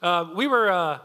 [0.00, 0.98] Uh, we were uh,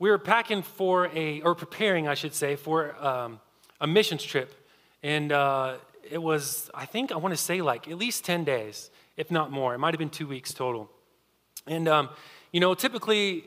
[0.00, 3.40] we were packing for a or preparing, I should say, for um,
[3.80, 4.52] a missions trip,
[5.02, 5.76] and uh,
[6.10, 9.52] it was I think I want to say like at least ten days, if not
[9.52, 9.74] more.
[9.74, 10.90] It might have been two weeks total.
[11.68, 12.08] And um,
[12.50, 13.44] you know, typically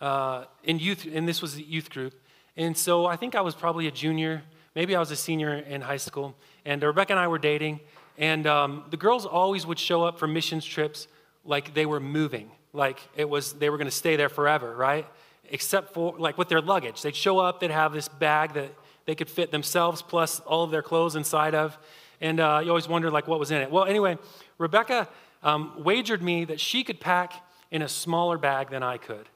[0.00, 2.12] uh, in youth, and this was a youth group,
[2.54, 4.42] and so I think I was probably a junior,
[4.74, 6.34] maybe I was a senior in high school,
[6.66, 7.80] and Rebecca and I were dating,
[8.18, 11.08] and um, the girls always would show up for missions trips
[11.44, 15.06] like they were moving, like it was they were going to stay there forever, right?
[15.50, 18.72] Except for like with their luggage, they'd show up, they'd have this bag that
[19.04, 21.76] they could fit themselves plus all of their clothes inside of,
[22.20, 23.70] and uh, you always wonder like what was in it.
[23.70, 24.16] Well, anyway,
[24.58, 25.08] Rebecca
[25.42, 27.34] um, wagered me that she could pack
[27.70, 29.28] in a smaller bag than I could,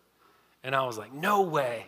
[0.62, 1.86] and I was like, no way.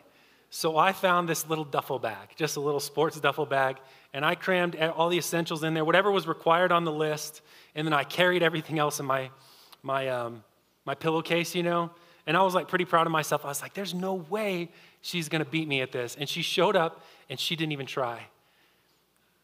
[0.50, 3.76] So I found this little duffel bag, just a little sports duffel bag,
[4.14, 7.42] and I crammed all the essentials in there, whatever was required on the list,
[7.74, 9.30] and then I carried everything else in my
[9.82, 10.42] my um,
[10.88, 11.90] my pillowcase, you know.
[12.26, 13.44] And I was like pretty proud of myself.
[13.44, 14.70] I was like, "There's no way
[15.00, 18.26] she's gonna beat me at this." And she showed up, and she didn't even try.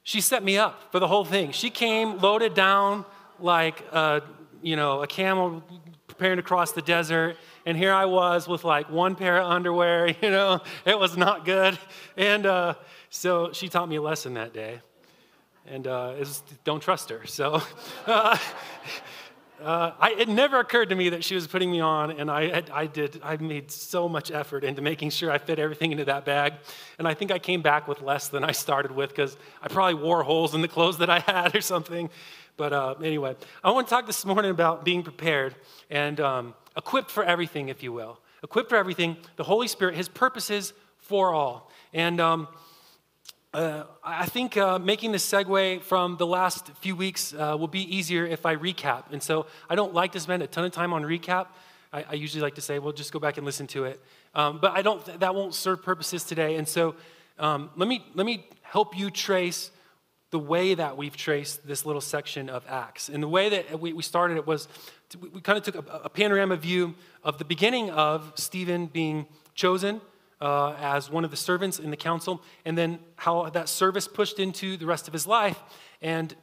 [0.03, 1.53] She set me up for the whole thing.
[1.53, 3.05] She came loaded down
[3.39, 4.23] like a,
[4.63, 5.63] you know a camel
[6.09, 10.09] preparing to cross the desert and here I was with like one pair of underwear,
[10.23, 11.79] you know, it was not good.
[12.17, 12.75] And uh,
[13.11, 14.81] so she taught me a lesson that day.
[15.67, 17.25] And uh, was, don't trust her.
[17.27, 17.63] So
[18.07, 18.37] uh,
[19.63, 22.63] uh, I, it never occurred to me that she was putting me on, and I,
[22.73, 23.21] I did.
[23.23, 26.55] I made so much effort into making sure I fit everything into that bag,
[26.99, 29.95] and I think I came back with less than I started with because I probably
[29.95, 32.11] wore holes in the clothes that I had or something.
[32.57, 35.55] But uh, anyway, I want to talk this morning about being prepared,
[35.91, 38.19] and um, equipped for everything, if you will.
[38.43, 41.71] Equipped for everything, the Holy Spirit, His purposes for all.
[41.93, 42.49] And um,
[43.55, 47.97] uh, I think uh, making the segue from the last few weeks uh, will be
[47.97, 49.13] easier if I recap.
[49.13, 51.47] And so I don't like to spend a ton of time on recap.
[51.93, 54.01] I, I usually like to say, well, just go back and listen to it.
[54.35, 56.57] Um, but I don't, that won't serve purposes today.
[56.57, 56.97] And so
[57.39, 59.71] um, let, me, let me help you trace
[60.31, 63.09] the way that we've traced this little section of Acts.
[63.09, 64.67] And the way that we, we started it was
[65.11, 69.27] to, we kind of took a, a, panorama view of the beginning of Stephen being
[69.55, 70.01] chosen
[70.45, 74.39] uh, as one of the servants in the council, and then how that service pushed
[74.39, 75.59] into the rest of his life,
[76.03, 76.37] and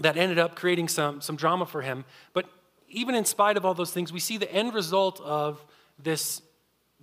[0.00, 2.04] that ended up creating some, some drama for him.
[2.32, 2.46] But
[2.88, 5.64] even in spite of all those things, we see the end result of
[6.02, 6.42] this,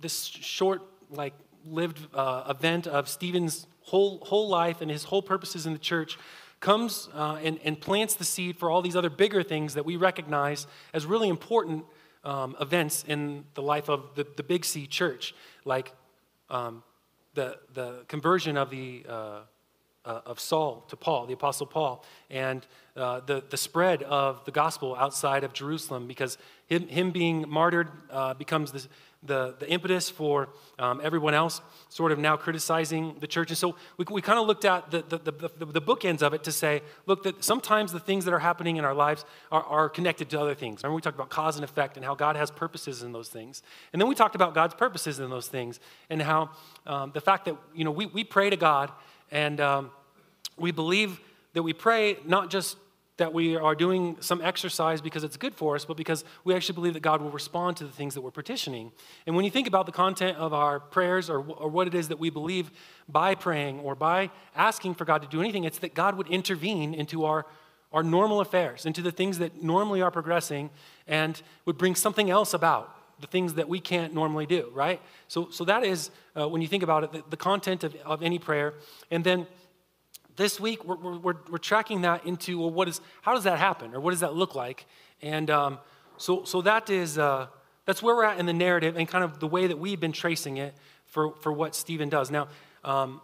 [0.00, 1.34] this short, like,
[1.64, 6.18] lived uh, event of Stephen's whole, whole life and his whole purposes in the church
[6.60, 9.96] comes uh, and, and plants the seed for all these other bigger things that we
[9.96, 11.84] recognize as really important
[12.24, 15.34] um, events in the life of the, the Big C church,
[15.64, 15.92] like
[16.50, 16.82] um,
[17.34, 19.40] the, the conversion of, the, uh,
[20.04, 24.50] uh, of Saul to Paul, the Apostle Paul, and uh, the, the spread of the
[24.50, 28.88] gospel outside of Jerusalem, because him, him being martyred uh, becomes this,
[29.26, 30.48] the, the impetus for
[30.78, 33.50] um, everyone else sort of now criticizing the church.
[33.50, 36.44] And so we, we kind of looked at the, the, the, the bookends of it
[36.44, 39.88] to say, look, that sometimes the things that are happening in our lives are, are
[39.88, 40.82] connected to other things.
[40.82, 43.62] Remember, we talked about cause and effect and how God has purposes in those things.
[43.92, 46.50] And then we talked about God's purposes in those things and how
[46.86, 48.92] um, the fact that, you know, we, we pray to God
[49.30, 49.90] and um,
[50.56, 51.20] we believe
[51.54, 52.76] that we pray not just
[53.16, 56.74] that we are doing some exercise because it's good for us, but because we actually
[56.74, 58.92] believe that God will respond to the things that we're petitioning.
[59.26, 62.08] And when you think about the content of our prayers or, or what it is
[62.08, 62.70] that we believe
[63.08, 66.92] by praying or by asking for God to do anything, it's that God would intervene
[66.92, 67.46] into our,
[67.92, 70.68] our normal affairs, into the things that normally are progressing,
[71.06, 72.92] and would bring something else about.
[73.18, 75.00] The things that we can't normally do, right?
[75.28, 78.22] So, so that is, uh, when you think about it, the, the content of, of
[78.22, 78.74] any prayer.
[79.10, 79.46] And then
[80.36, 83.94] this week we're, we're, we're, tracking that into well, what is how does that happen?
[83.94, 84.86] Or what does that look like?
[85.22, 85.78] And um,
[86.18, 87.46] so so that is uh,
[87.84, 90.12] that's where we're at in the narrative and kind of the way that we've been
[90.12, 90.74] tracing it
[91.06, 92.30] for for what stephen does.
[92.30, 92.48] Now
[92.84, 93.20] um,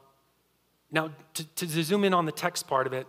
[0.91, 3.07] now to, to, zoom in on the text part of it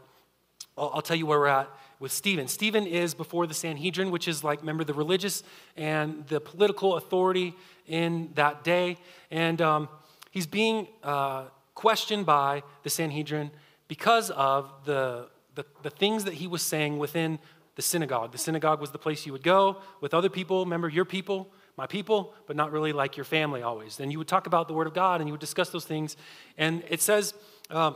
[0.77, 2.47] I'll, I'll tell you where we're at with stephen.
[2.47, 5.43] Stephen is before the sanhedrin which is like remember the religious
[5.77, 7.55] and the political authority
[7.87, 8.97] in that day.
[9.31, 9.89] And um,
[10.31, 11.45] he's being uh,
[11.75, 13.51] questioned by the sanhedrin
[13.93, 17.37] because of the, the, the things that he was saying within
[17.75, 18.31] the synagogue.
[18.31, 20.63] The synagogue was the place you would go with other people.
[20.63, 21.47] Remember, your people,
[21.77, 23.99] my people, but not really like your family always.
[23.99, 26.17] And you would talk about the Word of God and you would discuss those things.
[26.57, 27.35] And it says
[27.69, 27.95] um,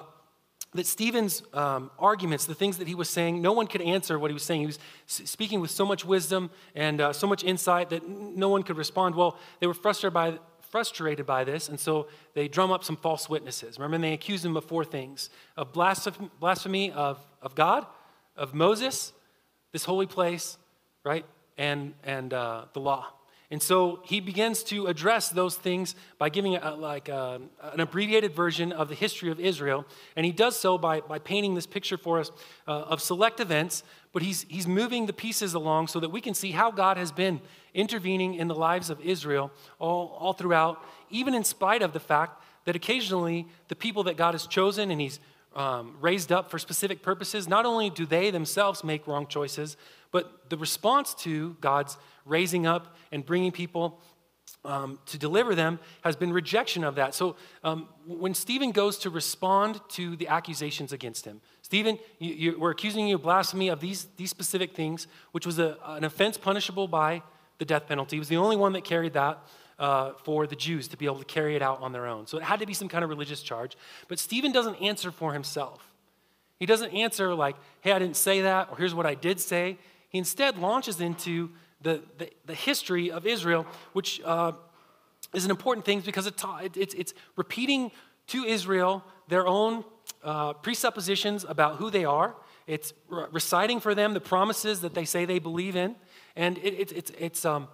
[0.76, 4.30] that Stephen's um, arguments, the things that he was saying, no one could answer what
[4.30, 4.60] he was saying.
[4.60, 8.62] He was speaking with so much wisdom and uh, so much insight that no one
[8.62, 9.16] could respond.
[9.16, 10.38] Well, they were frustrated by,
[10.69, 13.80] frustrated by this, and so they drum up some false witnesses.
[13.80, 17.86] Remember, they accuse him of four things of blasphemy of, of God,
[18.36, 19.14] of Moses,
[19.72, 20.58] this holy place,
[21.04, 21.25] right,
[21.58, 23.08] and, and uh, the law.
[23.50, 28.34] And so he begins to address those things by giving a, like a, an abbreviated
[28.36, 29.86] version of the history of Israel.
[30.18, 32.30] And he does so by, by painting this picture for us
[32.68, 36.34] uh, of select events, but he's, he's moving the pieces along so that we can
[36.34, 37.40] see how God has been
[37.74, 42.44] intervening in the lives of Israel all, all throughout, even in spite of the fact
[42.66, 45.22] that occasionally the people that God has chosen and he's
[45.56, 49.78] um, raised up for specific purposes, not only do they themselves make wrong choices,
[50.12, 54.00] but the response to God's raising up and bringing people
[54.65, 57.13] um, to deliver them has been rejection of that.
[57.15, 62.59] So um, when Stephen goes to respond to the accusations against him, Stephen, you, you,
[62.59, 66.38] we're accusing you of blasphemy of these, these specific things, which was a, an offense
[66.38, 67.21] punishable by
[67.57, 68.18] the death penalty.
[68.18, 69.39] He was the only one that carried that.
[69.80, 72.25] Uh, for the Jews to be able to carry it out on their own.
[72.25, 73.77] So it had to be some kind of religious charge.
[74.07, 75.94] But Stephen doesn't answer for himself.
[76.60, 79.77] He doesn't answer like, hey, I didn't say that, or here's what I did say.
[80.09, 81.51] He instead launches into
[81.81, 84.54] the, the, the history of Israel, which uh,
[85.33, 86.42] is an important thing because it,
[86.75, 87.92] it's, it's repeating
[88.27, 89.83] to Israel their own
[90.24, 92.36] uh, presuppositions about who they are.
[92.65, 95.95] It's re- reciting for them the promises that they say they believe in.
[96.36, 97.68] And it, it, it's, it's, um,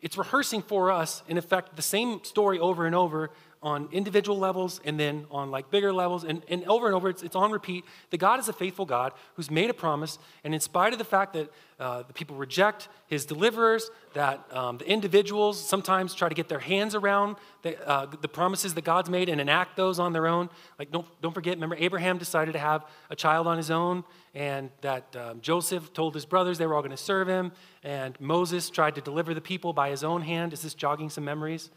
[0.00, 3.30] it's rehearsing for us, in effect, the same story over and over
[3.66, 6.22] on individual levels and then on like bigger levels.
[6.22, 7.84] And, and over and over it's, it's on repeat.
[8.10, 11.04] That god is a faithful god who's made a promise and in spite of the
[11.04, 16.34] fact that uh, the people reject his deliverers that um, the individuals sometimes try to
[16.34, 20.12] get their hands around the, uh, the promises that god's made and enact those on
[20.14, 20.48] their own
[20.78, 24.04] like don't, don't forget remember abraham decided to have a child on his own
[24.34, 27.52] and that um, joseph told his brothers they were all going to serve him
[27.82, 30.52] and moses tried to deliver the people by his own hand.
[30.52, 31.70] Is this jogging some memories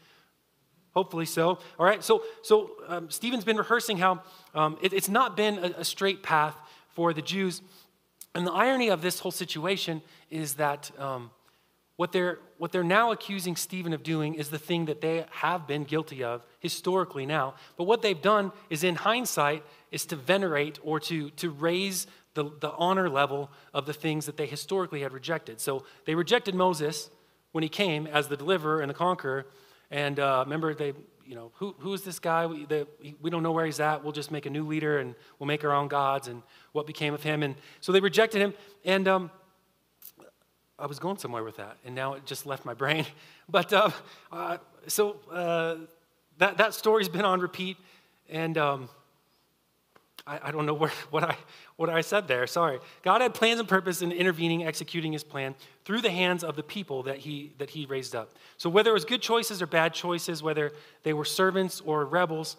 [0.94, 1.58] Hopefully so.
[1.78, 4.22] All right, so, so um, Stephen's been rehearsing how
[4.54, 6.56] um, it, it's not been a, a, straight path
[6.88, 7.62] for the Jews.
[8.34, 11.30] And the irony of this whole situation is that um,
[11.96, 15.66] what, they're, what they're now accusing Stephen of doing is the thing that they have
[15.66, 17.54] been guilty of historically now.
[17.76, 22.50] But what they've done is, in hindsight, is to venerate or to, to raise the,
[22.60, 25.60] the honor level of the things that they historically had rejected.
[25.60, 27.10] So they rejected Moses
[27.52, 29.46] when he came as the deliverer and the conqueror.
[29.90, 30.92] And uh, remember, they,
[31.24, 32.46] you know, who, who is this guy?
[32.46, 32.86] We, the,
[33.20, 34.02] we don't know where he's at.
[34.02, 36.42] We'll just make a new leader and we'll make our own gods and
[36.72, 37.42] what became of him.
[37.42, 38.54] And so they rejected him.
[38.84, 39.30] And um,
[40.80, 43.06] I was going somewhere with that, and now it just left my brain.
[43.50, 43.90] But uh,
[44.30, 45.74] uh, so uh,
[46.38, 47.76] that, that story's been on repeat.
[48.28, 48.88] And um,
[50.30, 51.36] I, I don't know where, what, I,
[51.76, 52.46] what I said there.
[52.46, 52.78] Sorry.
[53.02, 55.54] God had plans and purpose in intervening, executing his plan
[55.84, 58.30] through the hands of the people that he, that he raised up.
[58.56, 60.72] So whether it was good choices or bad choices, whether
[61.02, 62.56] they were servants or rebels,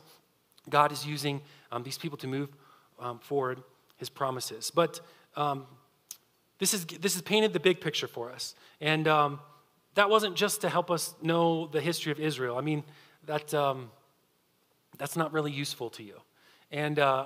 [0.70, 1.42] God is using
[1.72, 2.50] um, these people to move
[3.00, 3.64] um, forward
[3.98, 4.70] his promises.
[4.70, 5.00] But
[5.36, 5.66] um,
[6.60, 8.54] this, is, this is painted the big picture for us.
[8.82, 9.40] And um,
[9.96, 12.58] that wasn't just to help us know the history of Israel.
[12.58, 12.84] I mean,
[13.26, 13.92] that, um,
[14.98, 16.16] that's not really useful to you.
[16.72, 17.26] And uh,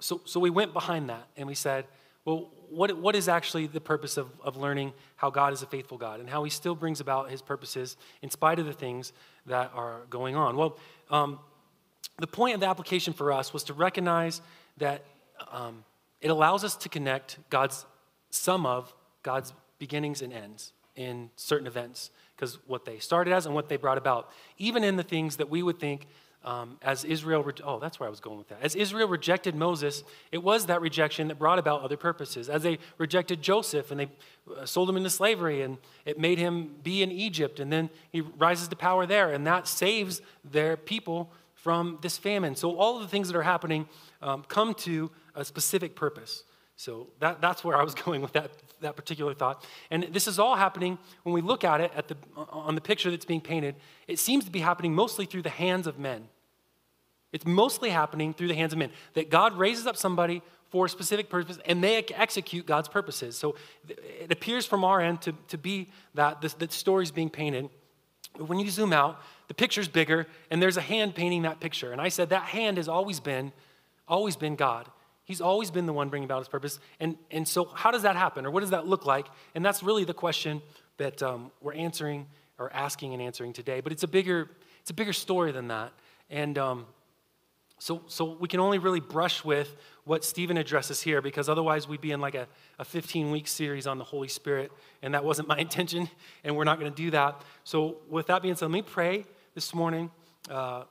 [0.00, 1.86] so, so we went behind that and we said,
[2.24, 5.96] well, what, what is actually the purpose of, of learning how God is a faithful
[5.96, 9.12] God and how he still brings about his purposes in spite of the things
[9.46, 10.56] that are going on?
[10.56, 10.76] Well,
[11.10, 11.38] um,
[12.18, 14.42] the point of the application for us was to recognize
[14.76, 15.04] that
[15.50, 15.84] um,
[16.20, 17.86] it allows us to connect God's
[18.30, 23.54] some of God's beginnings and ends in certain events because what they started as and
[23.54, 26.06] what they brought about, even in the things that we would think
[26.48, 28.60] um, as Israel, re- oh, that's where I was going with that.
[28.62, 30.02] As Israel rejected Moses,
[30.32, 32.48] it was that rejection that brought about other purposes.
[32.48, 34.08] As they rejected Joseph and they
[34.56, 35.76] uh, sold him into slavery and
[36.06, 39.68] it made him be in Egypt, and then he rises to power there, and that
[39.68, 42.56] saves their people from this famine.
[42.56, 43.86] So all of the things that are happening
[44.22, 46.44] um, come to a specific purpose.
[46.76, 49.66] So that, that's where I was going with that, that particular thought.
[49.90, 53.10] And this is all happening when we look at it at the, on the picture
[53.10, 53.74] that's being painted.
[54.06, 56.26] It seems to be happening mostly through the hands of men.
[57.32, 58.90] It's mostly happening through the hands of men.
[59.14, 63.36] That God raises up somebody for a specific purpose and they execute God's purposes.
[63.36, 63.54] So
[63.88, 67.68] it appears from our end to, to be that the, the story is being painted.
[68.36, 71.92] But when you zoom out, the picture's bigger and there's a hand painting that picture.
[71.92, 73.52] And I said that hand has always been,
[74.06, 74.86] always been God.
[75.24, 76.78] He's always been the one bringing about his purpose.
[77.00, 79.26] And, and so, how does that happen, or what does that look like?
[79.54, 80.62] And that's really the question
[80.96, 82.26] that um, we're answering,
[82.58, 83.82] or asking and answering today.
[83.82, 84.48] But it's a bigger,
[84.80, 85.92] it's a bigger story than that.
[86.30, 86.86] And um,
[87.78, 92.00] so, so, we can only really brush with what Stephen addresses here, because otherwise, we'd
[92.00, 92.46] be in like a,
[92.78, 94.72] a 15 week series on the Holy Spirit.
[95.02, 96.08] And that wasn't my intention,
[96.44, 97.40] and we're not going to do that.
[97.64, 100.10] So, with that being said, let me pray this morning.
[100.50, 100.84] Uh,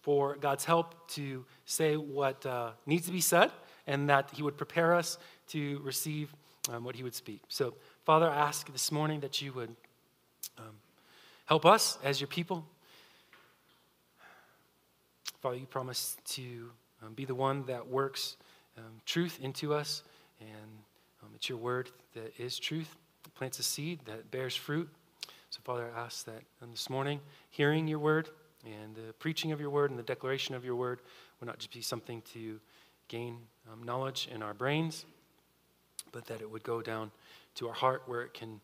[0.00, 3.52] for God's help to say what uh, needs to be said
[3.86, 5.16] and that He would prepare us
[5.50, 6.34] to receive
[6.72, 7.40] um, what He would speak.
[7.46, 9.76] So, Father, I ask this morning that you would
[10.58, 10.74] um,
[11.46, 12.64] Help us as your people.
[15.42, 16.70] Father, you promise to
[17.04, 18.36] um, be the one that works
[18.78, 20.04] um, truth into us,
[20.40, 20.70] and
[21.20, 22.94] um, it's your word that is truth,
[23.24, 24.88] that plants a seed that bears fruit.
[25.50, 27.18] So, Father, I ask that um, this morning,
[27.50, 28.28] hearing your word
[28.64, 31.00] and the preaching of your word and the declaration of your word
[31.40, 32.60] will not just be something to
[33.08, 33.36] gain
[33.72, 35.06] um, knowledge in our brains,
[36.12, 37.10] but that it would go down
[37.56, 38.60] to our heart where it can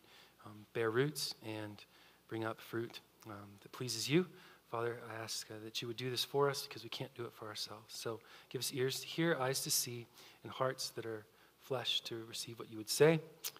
[0.73, 1.83] bear roots and
[2.29, 4.25] bring up fruit um, that pleases you.
[4.69, 7.23] Father, I ask uh, that you would do this for us because we can't do
[7.23, 7.85] it for ourselves.
[7.87, 10.05] So give us ears to hear, eyes to see,
[10.43, 11.25] and hearts that are
[11.59, 13.19] flesh to receive what you would say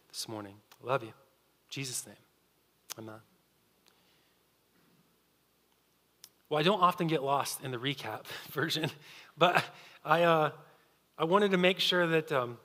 [0.09, 0.53] this morning.
[0.83, 1.09] I love you.
[1.09, 1.13] In
[1.69, 2.15] Jesus' name.
[2.99, 3.15] Amen.
[6.47, 8.91] Well, I don't often get lost in the recap version,
[9.35, 9.63] but
[10.05, 10.51] I, uh,
[11.17, 12.57] I wanted to make sure that um,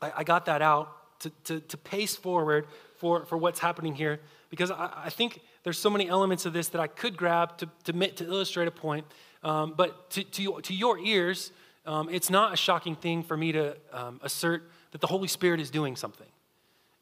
[0.00, 2.66] I, I, got that out to, to, to, pace forward
[2.98, 6.66] for, for what's happening here because I, I, think there's so many elements of this
[6.70, 9.06] that I could grab to, to, to illustrate a point.
[9.44, 11.52] Um, but to, to, to, your ears,
[11.86, 15.60] um, it's not a shocking thing for me to um, assert that the Holy Spirit
[15.60, 16.26] is doing something.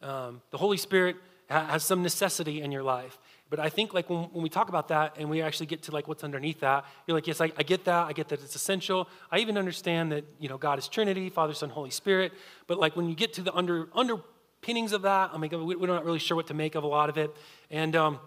[0.02, 1.16] Um, the Holy Spirit
[1.48, 3.18] ha- has some necessity in your life.
[3.48, 5.92] But I think like when, when we talk about that and we actually get to
[5.92, 8.04] like what's underneath that, you're like, yes, I, I get that.
[8.04, 9.08] I get that it's essential.
[9.32, 12.34] I even understand that, you know, God is Trinity, Father, Son, Holy Spirit.
[12.66, 15.86] But like when you get to the under, underpinnings of that, I mean, we, we're
[15.86, 17.34] not really sure what to make of a lot of it.
[17.70, 18.20] And um,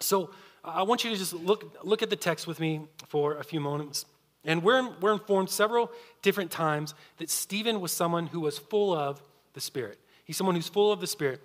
[0.00, 0.30] so
[0.64, 3.60] I want you to just look, look at the text with me for a few
[3.60, 4.04] moments.
[4.44, 5.90] And we're, we're informed several
[6.22, 9.22] different times that Stephen was someone who was full of
[9.52, 9.98] the Spirit.
[10.24, 11.42] He's someone who's full of the Spirit.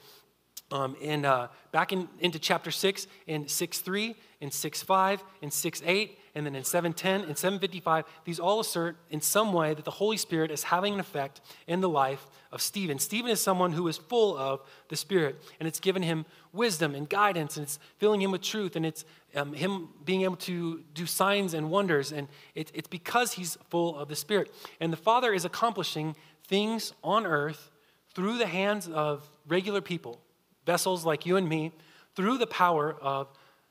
[0.71, 6.09] Um, and uh, back in, into chapter 6 in 6.3 in 6.5 in 6.8 and
[6.43, 10.49] then in 7.10 and 7.55 these all assert in some way that the holy spirit
[10.49, 12.97] is having an effect in the life of stephen.
[12.97, 17.07] Stephen is someone who is full of the spirit and it's given him wisdom and
[17.07, 21.05] guidance and it's filling him with truth and it's um, him being able to do
[21.05, 24.51] signs and wonders and it, it's because he's full of the spirit.
[24.79, 26.15] And the father is accomplishing
[26.47, 27.69] things on earth
[28.15, 30.19] through the hands of regular people
[30.65, 31.71] vessels like you and me,
[32.15, 33.27] through the power of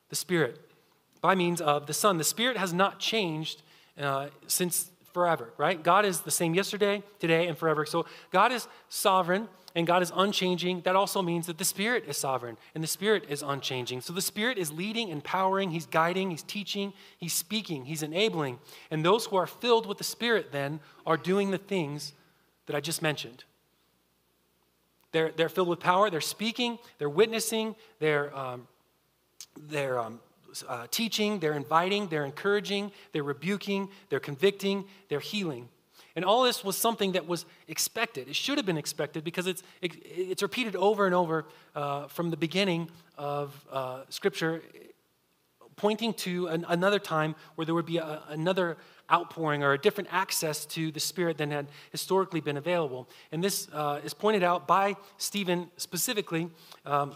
[0.09, 0.61] the Spirit,
[1.25, 2.19] by means of the Son.
[2.19, 3.63] The Spirit has not changed
[3.99, 5.83] uh, since forever, right?
[5.83, 7.87] God is the same yesterday, today, and forever.
[7.87, 10.83] So God is sovereign and God is unchanging.
[10.83, 14.03] That also means that the Spirit is sovereign and the Spirit is unchanging.
[14.03, 18.59] So the Spirit is leading, empowering, He's guiding, He's teaching, He's speaking, He's enabling.
[18.91, 22.13] And those who are filled with the Spirit then are doing the things
[22.67, 23.45] that I just mentioned.
[25.13, 26.11] They're, they're filled with power.
[26.11, 26.79] They're speaking.
[26.99, 27.77] They're witnessing.
[27.99, 28.69] They're, um,
[29.57, 30.21] they're um,
[30.69, 31.41] uh, teaching.
[31.41, 32.09] They're inviting.
[32.09, 32.93] They're encouraging.
[33.13, 33.89] They're rebuking.
[34.11, 34.85] They're convicting.
[35.09, 35.69] They're healing.
[36.17, 38.29] And all this was something that was expected.
[38.29, 42.31] It should have been expected because it's, it, it's repeated over and over uh, from
[42.31, 44.63] the beginning of uh, Scripture,
[45.77, 48.77] pointing to an, another time where there would be a, another
[49.13, 53.09] outpouring or a different access to the Spirit than had historically been available.
[53.33, 56.49] And this uh, is pointed out by Stephen specifically.
[56.87, 57.13] Um,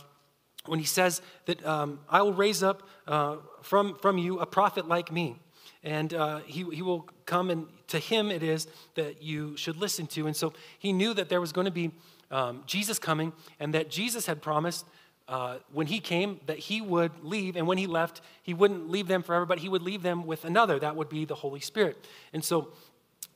[0.69, 4.89] when he says that um, I will raise up uh, from, from you a prophet
[4.89, 5.37] like me.
[5.83, 10.07] And uh, he, he will come, and to him it is that you should listen
[10.09, 10.27] to.
[10.27, 11.93] And so he knew that there was going to be
[12.31, 14.85] um, Jesus coming, and that Jesus had promised
[15.29, 19.09] uh, when he came that he would leave, and when he left, he wouldn't leave
[19.09, 20.79] them forever, but he would leave them with another.
[20.79, 22.07] That would be the Holy Spirit.
[22.33, 22.69] And so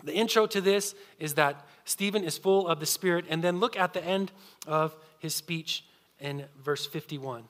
[0.03, 3.27] the intro to this is that Stephen is full of the Spirit.
[3.29, 4.33] And then look at the end
[4.67, 5.85] of his speech
[6.23, 7.45] in verse 51.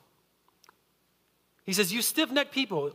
[1.65, 2.93] He says, You stiff necked people,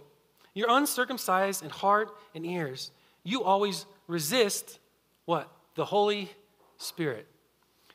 [0.54, 2.92] you're uncircumcised in heart and ears.
[3.24, 4.80] You always resist
[5.26, 5.50] what?
[5.76, 6.32] The Holy
[6.78, 7.28] Spirit.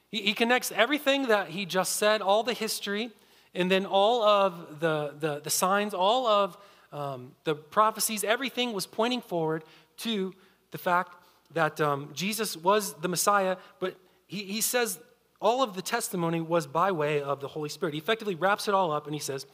[0.08, 3.10] He, he connects everything that he just said, all the history,
[3.54, 6.56] and then all of the, the, the signs, all of
[6.92, 9.64] um, the prophecies, everything was pointing forward
[9.98, 10.34] to
[10.70, 11.16] the fact
[11.54, 13.96] that um, Jesus was the Messiah, but
[14.26, 15.00] he, he says
[15.42, 17.92] all of the testimony was by way of the Holy Spirit.
[17.94, 19.46] He effectively wraps it all up and he says,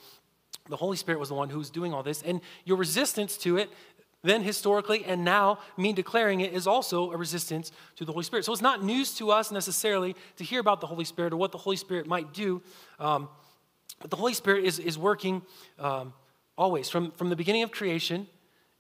[0.68, 3.56] the Holy Spirit was the one who was doing all this, and your resistance to
[3.56, 3.70] it
[4.24, 8.44] then historically and now me declaring it is also a resistance to the holy spirit
[8.44, 11.52] so it's not news to us necessarily to hear about the holy spirit or what
[11.52, 12.60] the holy spirit might do
[12.98, 13.28] um,
[14.00, 15.42] but the Holy Spirit is, is working
[15.78, 16.12] um,
[16.56, 18.26] always, from, from the beginning of creation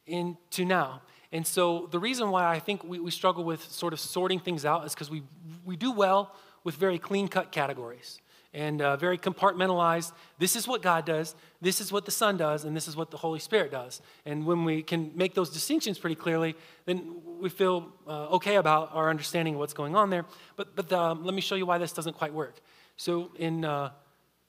[0.06, 1.02] into now.
[1.32, 4.64] And so the reason why I think we, we struggle with sort of sorting things
[4.64, 5.22] out is because we,
[5.64, 6.34] we do well
[6.64, 8.20] with very clean cut categories
[8.54, 10.12] and uh, very compartmentalized.
[10.38, 13.10] This is what God does, this is what the Son does, and this is what
[13.10, 14.00] the Holy Spirit does.
[14.24, 18.90] And when we can make those distinctions pretty clearly, then we feel uh, okay about
[18.92, 20.24] our understanding of what's going on there.
[20.56, 22.60] But, but um, let me show you why this doesn't quite work.
[22.96, 23.64] So in.
[23.64, 23.90] Uh,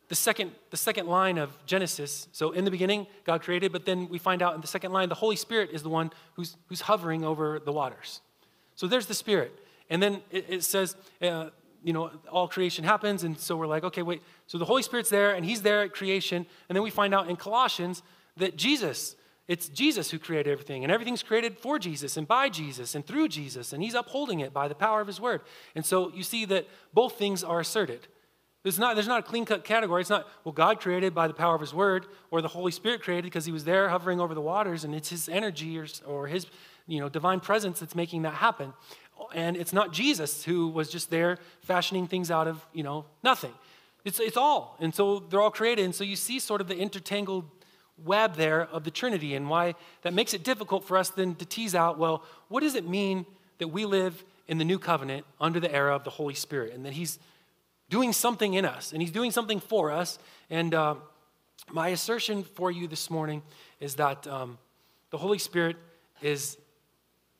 [0.09, 2.27] the second, the second line of Genesis.
[2.31, 5.07] So in the beginning, God created, but then we find out in the second line,
[5.07, 8.21] the Holy Spirit is the one who's, who's hovering over the waters.
[8.75, 9.53] So there's the Spirit.
[9.87, 11.51] And then it, it says, uh,
[11.83, 13.23] you know, all creation happens.
[13.23, 14.21] And so we're like, okay, wait.
[14.47, 16.45] So the Holy Spirit's there and he's there at creation.
[16.67, 18.03] And then we find out in Colossians
[18.37, 19.15] that Jesus,
[19.47, 20.83] it's Jesus who created everything.
[20.83, 23.73] And everything's created for Jesus and by Jesus and through Jesus.
[23.73, 25.41] And he's upholding it by the power of his word.
[25.75, 28.07] And so you see that both things are asserted.
[28.63, 30.01] There's not, there's not a clean cut category.
[30.01, 33.01] It's not, well, God created by the power of his word, or the Holy Spirit
[33.01, 36.27] created because he was there hovering over the waters, and it's his energy or, or
[36.27, 36.45] his
[36.85, 38.73] you know, divine presence that's making that happen.
[39.33, 43.53] And it's not Jesus who was just there fashioning things out of, you know, nothing.
[44.05, 44.77] It's, it's all.
[44.79, 45.85] And so they're all created.
[45.85, 47.45] And so you see sort of the intertangled
[48.03, 51.45] web there of the Trinity and why that makes it difficult for us then to
[51.45, 53.25] tease out, well, what does it mean
[53.57, 56.85] that we live in the new covenant under the era of the Holy Spirit and
[56.85, 57.19] that he's
[57.89, 60.17] doing something in us and he's doing something for us.
[60.49, 60.95] And uh,
[61.71, 63.41] my assertion for you this morning
[63.79, 64.57] is that um,
[65.11, 65.75] the Holy Spirit
[66.21, 66.57] is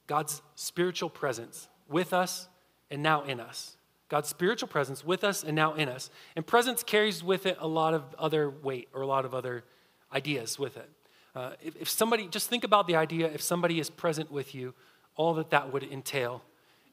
[0.07, 2.47] God's spiritual presence with us
[2.89, 3.75] and now in us.
[4.09, 6.09] God's spiritual presence with us and now in us.
[6.35, 9.63] And presence carries with it a lot of other weight or a lot of other
[10.11, 10.89] ideas with it.
[11.35, 14.73] Uh, if, if somebody, just think about the idea if somebody is present with you,
[15.15, 16.41] all that that would entail.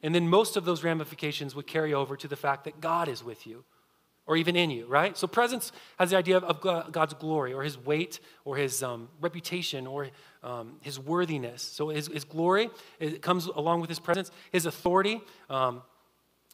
[0.03, 3.25] And then most of those ramifications would carry over to the fact that God is
[3.25, 3.65] with you
[4.27, 5.17] or even in you, right?
[5.17, 9.87] So presence has the idea of God's glory or his weight or his um, reputation
[9.87, 10.09] or
[10.43, 11.63] um, his worthiness.
[11.63, 12.71] So his, his, glory
[13.21, 15.21] comes along with his presence, his authority.
[15.49, 15.83] Um,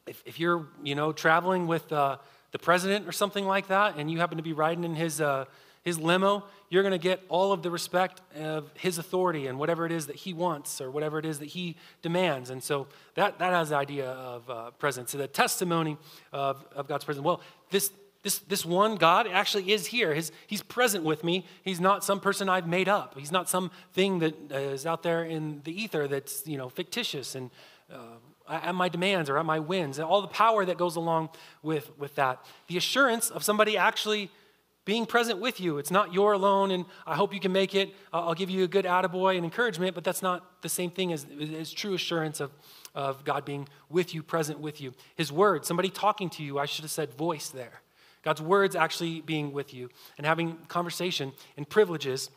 [0.07, 2.19] if, if, you're, you know, traveling with uh,
[2.51, 5.47] the president or something like that and you happen to be riding in his, uh,
[5.83, 9.85] his limo, you're going to get all of the respect of his authority and whatever
[9.85, 12.49] it is that he wants or whatever it is that he demands.
[12.49, 15.11] And so that, that has the idea of uh, presence.
[15.11, 15.99] So the testimony
[16.33, 17.27] of, of God's presence.
[17.27, 20.15] Well, this, this, this one God actually is here.
[20.15, 21.45] His, he's present with me.
[21.63, 23.19] He's not some person I've made up.
[23.19, 27.35] He's not some thing that is out there in the ether that's you know fictitious
[27.35, 27.51] and
[27.93, 27.99] uh,
[28.49, 31.29] at my demands or at my whims and all the power that goes along
[31.63, 32.43] with, with that.
[32.69, 34.31] The assurance of somebody actually
[34.85, 35.79] being present with you.
[35.79, 37.95] It's not you're alone and I hope you can make it.
[38.13, 41.27] I'll give you a good attaboy and encouragement, but that's not the same thing as,
[41.57, 42.51] as true assurance of,
[42.95, 44.93] of God being with you, present with you.
[45.15, 47.81] His word, somebody talking to you, I should have said voice there.
[48.23, 52.31] God's words actually being with you and having conversation and privileges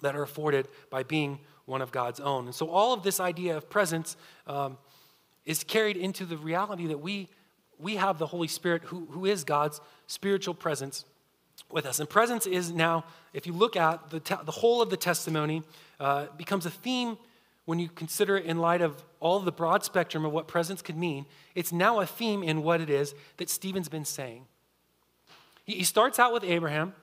[0.00, 2.46] that are afforded by being one of God's own.
[2.46, 4.16] And so all of this idea of presence
[4.46, 4.76] um,
[5.46, 7.28] is carried into the reality that we,
[7.78, 11.04] we have the Holy Spirit who, who is God's spiritual presence
[11.74, 12.00] with us.
[12.00, 15.62] And presence is now, if you look at the, te- the whole of the testimony,
[16.00, 17.18] uh, becomes a theme
[17.66, 20.96] when you consider it in light of all the broad spectrum of what presence could
[20.96, 21.26] mean.
[21.54, 24.46] It's now a theme in what it is that Stephen's been saying.
[25.64, 26.94] He, he starts out with Abraham,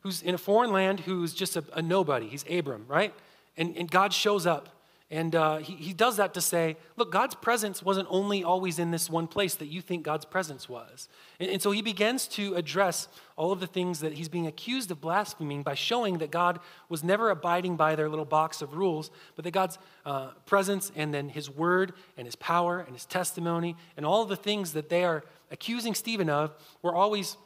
[0.00, 2.28] who's in a foreign land, who's just a, a nobody.
[2.28, 3.14] He's Abram, right?
[3.56, 4.68] And, and God shows up
[5.08, 8.90] and uh, he, he does that to say, look, God's presence wasn't only always in
[8.90, 11.08] this one place that you think God's presence was.
[11.38, 14.90] And, and, so he begins to address all of the things that he's being accused
[14.90, 19.12] of blaspheming by showing that God was never abiding by their little box of rules,
[19.36, 23.76] but that God's uh, presence and then his word and his power and his testimony
[23.96, 27.36] and all the things that they are accusing Stephen of were always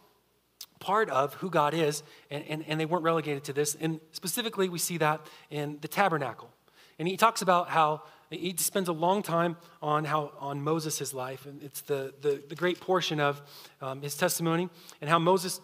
[0.79, 3.77] part of who God is, and, and, and they weren't relegated to this.
[3.79, 5.21] And specifically, we see that
[5.51, 6.49] in the tabernacle.
[7.01, 11.47] And he talks about how he spends a long time on how on Moses' life,
[11.47, 13.41] and it's the, the, the great portion of
[13.81, 14.69] um, his testimony,
[15.01, 15.63] and how Moses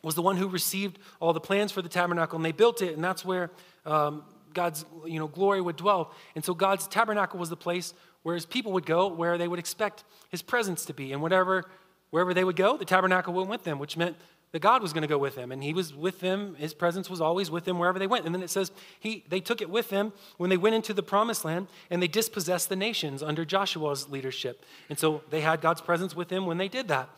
[0.00, 2.94] was the one who received all the plans for the tabernacle, and they built it,
[2.94, 3.50] and that's where
[3.84, 4.22] um,
[4.54, 6.14] God's you know, glory would dwell.
[6.36, 9.58] And so God's tabernacle was the place where his people would go, where they would
[9.58, 11.12] expect his presence to be.
[11.12, 11.64] And whatever,
[12.10, 14.16] wherever they would go, the tabernacle went with them, which meant
[14.52, 16.56] that God was going to go with them, and He was with them.
[16.56, 18.26] His presence was always with them wherever they went.
[18.26, 21.02] And then it says he, they took it with them when they went into the
[21.02, 24.64] promised land, and they dispossessed the nations under Joshua's leadership.
[24.88, 27.08] And so they had God's presence with them when they did that.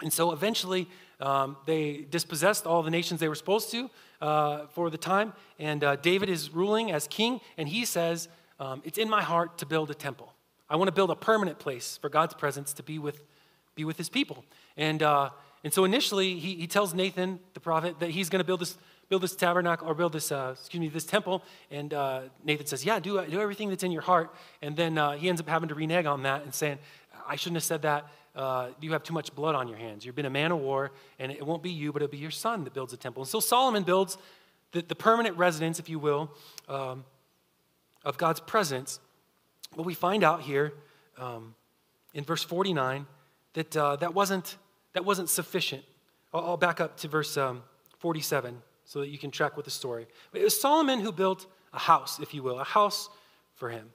[0.00, 0.88] And so eventually
[1.20, 3.90] um, they dispossessed all the nations they were supposed to
[4.20, 5.32] uh, for the time.
[5.58, 9.58] And uh, David is ruling as king, and he says, um, It's in my heart
[9.58, 10.32] to build a temple.
[10.68, 13.22] I want to build a permanent place for God's presence to be with,
[13.74, 14.44] be with his people.
[14.76, 15.30] And uh,
[15.64, 18.76] and so initially, he, he tells Nathan, the prophet, that he's going to build this,
[19.08, 21.42] build this tabernacle or build this, uh, excuse me, this temple.
[21.70, 24.34] And uh, Nathan says, Yeah, do, do everything that's in your heart.
[24.60, 26.78] And then uh, he ends up having to renege on that and saying,
[27.28, 28.08] I shouldn't have said that.
[28.34, 30.04] Uh, you have too much blood on your hands.
[30.04, 32.30] You've been a man of war, and it won't be you, but it'll be your
[32.30, 33.22] son that builds a temple.
[33.22, 34.16] And so Solomon builds
[34.72, 36.30] the, the permanent residence, if you will,
[36.68, 37.04] um,
[38.04, 38.98] of God's presence.
[39.76, 40.72] But we find out here
[41.18, 41.54] um,
[42.14, 43.06] in verse 49
[43.52, 44.56] that uh, that wasn't
[44.94, 45.84] that wasn't sufficient
[46.32, 47.62] I'll, I'll back up to verse um,
[47.98, 50.06] 47 so that you can track with the story.
[50.32, 53.08] It was Solomon who built a house, if you will, a house
[53.54, 53.90] for him.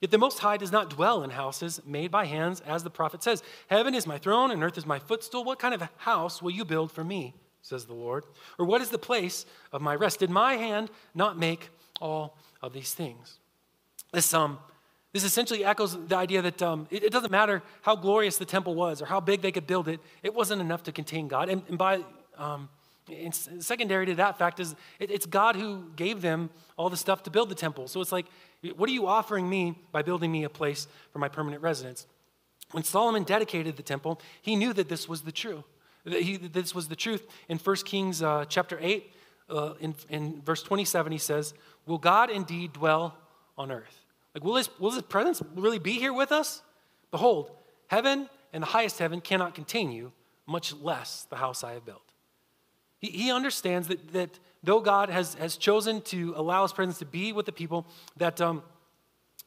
[0.00, 3.22] Yet the Most High does not dwell in houses made by hands, as the prophet
[3.22, 5.44] says Heaven is my throne and earth is my footstool.
[5.44, 8.24] What kind of house will you build for me, says the Lord?
[8.58, 10.18] Or what is the place of my rest?
[10.18, 11.70] Did my hand not make
[12.00, 13.38] all of these things?
[14.12, 14.58] This, um,
[15.14, 18.74] this essentially echoes the idea that um, it, it, doesn't matter how glorious the temple
[18.74, 21.48] was or how big they could build it, it wasn't enough to contain God.
[21.48, 22.00] And, and by
[22.36, 22.68] um,
[23.08, 27.22] and secondary to that fact is it, it's God who gave them all the stuff
[27.24, 27.86] to build the temple.
[27.86, 28.26] So it's like,
[28.76, 32.06] what are you offering me by building me a place for my permanent residence?
[32.72, 35.62] When Solomon dedicated the temple, he knew that this was the true.
[36.04, 37.24] He, this was the truth.
[37.48, 39.12] In 1 Kings uh, chapter 8,
[39.48, 41.54] uh, in, in verse 27, he says,
[41.86, 43.16] Will God indeed dwell
[43.56, 44.03] on earth?
[44.34, 46.62] Like, will his, will his presence really be here with us?
[47.10, 47.50] Behold,
[47.86, 50.12] heaven and the highest heaven cannot contain you,
[50.46, 52.02] much less the house I have built.
[52.98, 57.06] He, he understands that, that though God has, has chosen to allow his presence to
[57.06, 58.62] be with the people, that, um,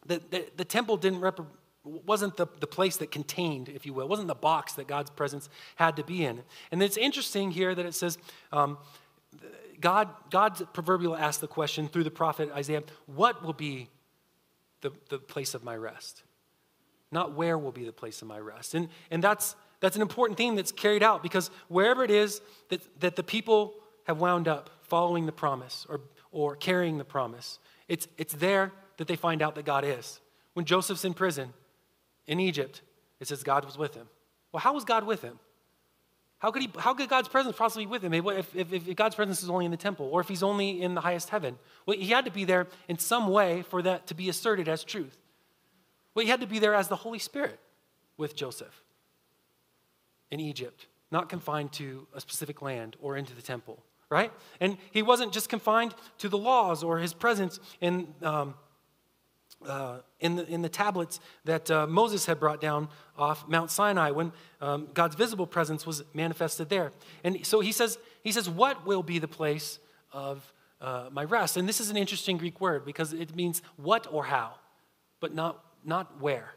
[0.06, 1.39] that, that the temple didn't rep-
[1.84, 5.50] wasn't the, the place that contained, if you will, wasn't the box that God's presence
[5.76, 6.43] had to be in.
[6.71, 8.17] And it's interesting here that it says,
[8.52, 8.78] um,
[9.80, 13.89] God, God's proverbial asked the question through the prophet Isaiah, what will be
[14.82, 16.24] the, the place of my rest?
[17.12, 18.74] Not where will be the place of my rest.
[18.74, 22.82] And, and that's, that's an important theme that's carried out because wherever it is that,
[23.00, 28.08] that the people have wound up following the promise or, or carrying the promise, it's,
[28.18, 30.20] it's there that they find out that God is.
[30.54, 31.54] When Joseph's in prison
[32.26, 32.82] in Egypt,
[33.20, 34.08] it says God was with him.
[34.52, 35.40] Well, how was God with him?
[36.39, 39.15] How could, he, how could God's presence possibly be with him if, if, if God's
[39.15, 41.58] presence is only in the temple or if he's only in the highest heaven?
[41.86, 44.84] Well, he had to be there in some way for that to be asserted as
[44.84, 45.17] truth.
[46.13, 47.60] Well, he had to be there as the Holy Spirit
[48.17, 48.84] with Joseph
[50.30, 54.32] in Egypt, not confined to a specific land or into the temple, right?
[54.60, 58.54] And he wasn't just confined to the laws or his presence in, um,
[59.65, 64.12] uh, in, the, in the tablets that uh, Moses had brought down off Mount Sinai
[64.12, 66.91] when um, God's visible presence was manifested there.
[67.24, 69.80] And so he says, he says, What will be the place
[70.12, 71.58] of uh, my rest?
[71.58, 74.56] And this is an interesting Greek word because it means what or how,
[75.20, 76.54] but not, not where.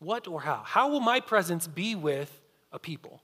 [0.00, 0.62] What or how?
[0.64, 2.40] How will my presence be with
[2.72, 3.20] a people.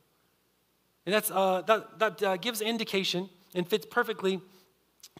[1.06, 4.40] And that's, uh, that, that uh, gives indication and fits perfectly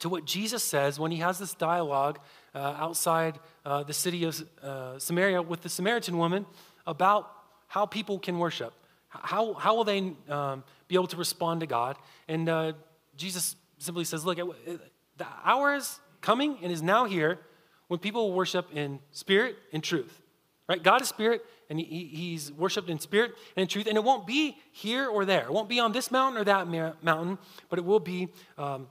[0.01, 2.19] to what Jesus says when he has this dialogue
[2.55, 6.47] uh, outside uh, the city of uh, Samaria with the Samaritan woman
[6.87, 7.31] about
[7.69, 8.73] how people can worship.
[9.09, 11.97] How, how will they um, be able to respond to God?
[12.29, 12.73] And uh,
[13.17, 17.39] Jesus simply says, Look, the hour is coming and is now here
[17.89, 20.21] when people will worship in spirit and truth.
[20.69, 20.83] Right?
[20.83, 23.87] God is spirit, and he, he's worshiped in spirit and in truth.
[23.87, 25.43] And it won't be here or there.
[25.43, 26.69] It won't be on this mountain or that
[27.03, 27.39] mountain,
[27.69, 28.89] but it will be um,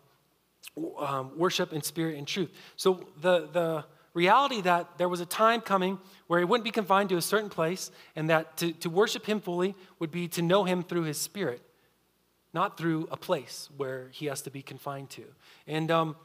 [0.98, 2.50] um, worship in spirit and truth.
[2.76, 7.10] So the, the reality that there was a time coming where he wouldn't be confined
[7.10, 10.64] to a certain place, and that to, to worship him fully would be to know
[10.64, 11.62] him through his spirit,
[12.54, 15.24] not through a place where he has to be confined to.
[15.68, 16.16] And um,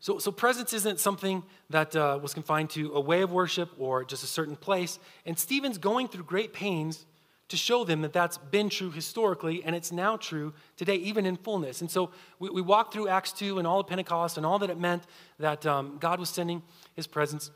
[0.00, 4.04] so, so presence isn't something that uh, was confined to a way of worship or
[4.04, 4.98] just a certain place.
[5.24, 7.06] And Stephen's going through great pains
[7.48, 11.36] to show them that that's been true historically and it's now true today, even in
[11.36, 11.80] fullness.
[11.80, 14.70] And so we, we walk through Acts 2 and all of Pentecost and all that
[14.70, 15.04] it meant
[15.38, 16.62] that um, God was sending
[16.94, 17.50] his presence.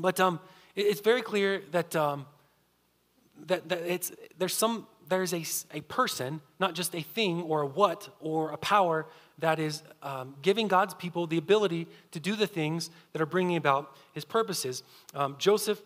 [0.00, 0.40] But um,
[0.74, 2.26] it, it's very clear that, um,
[3.46, 5.44] that, that it's, there's, some, there's a,
[5.76, 9.06] a person, not just a thing or a what or a power
[9.38, 13.56] that is um, giving God's people the ability to do the things that are bringing
[13.56, 14.82] about his purposes.
[15.14, 15.82] Um, Joseph,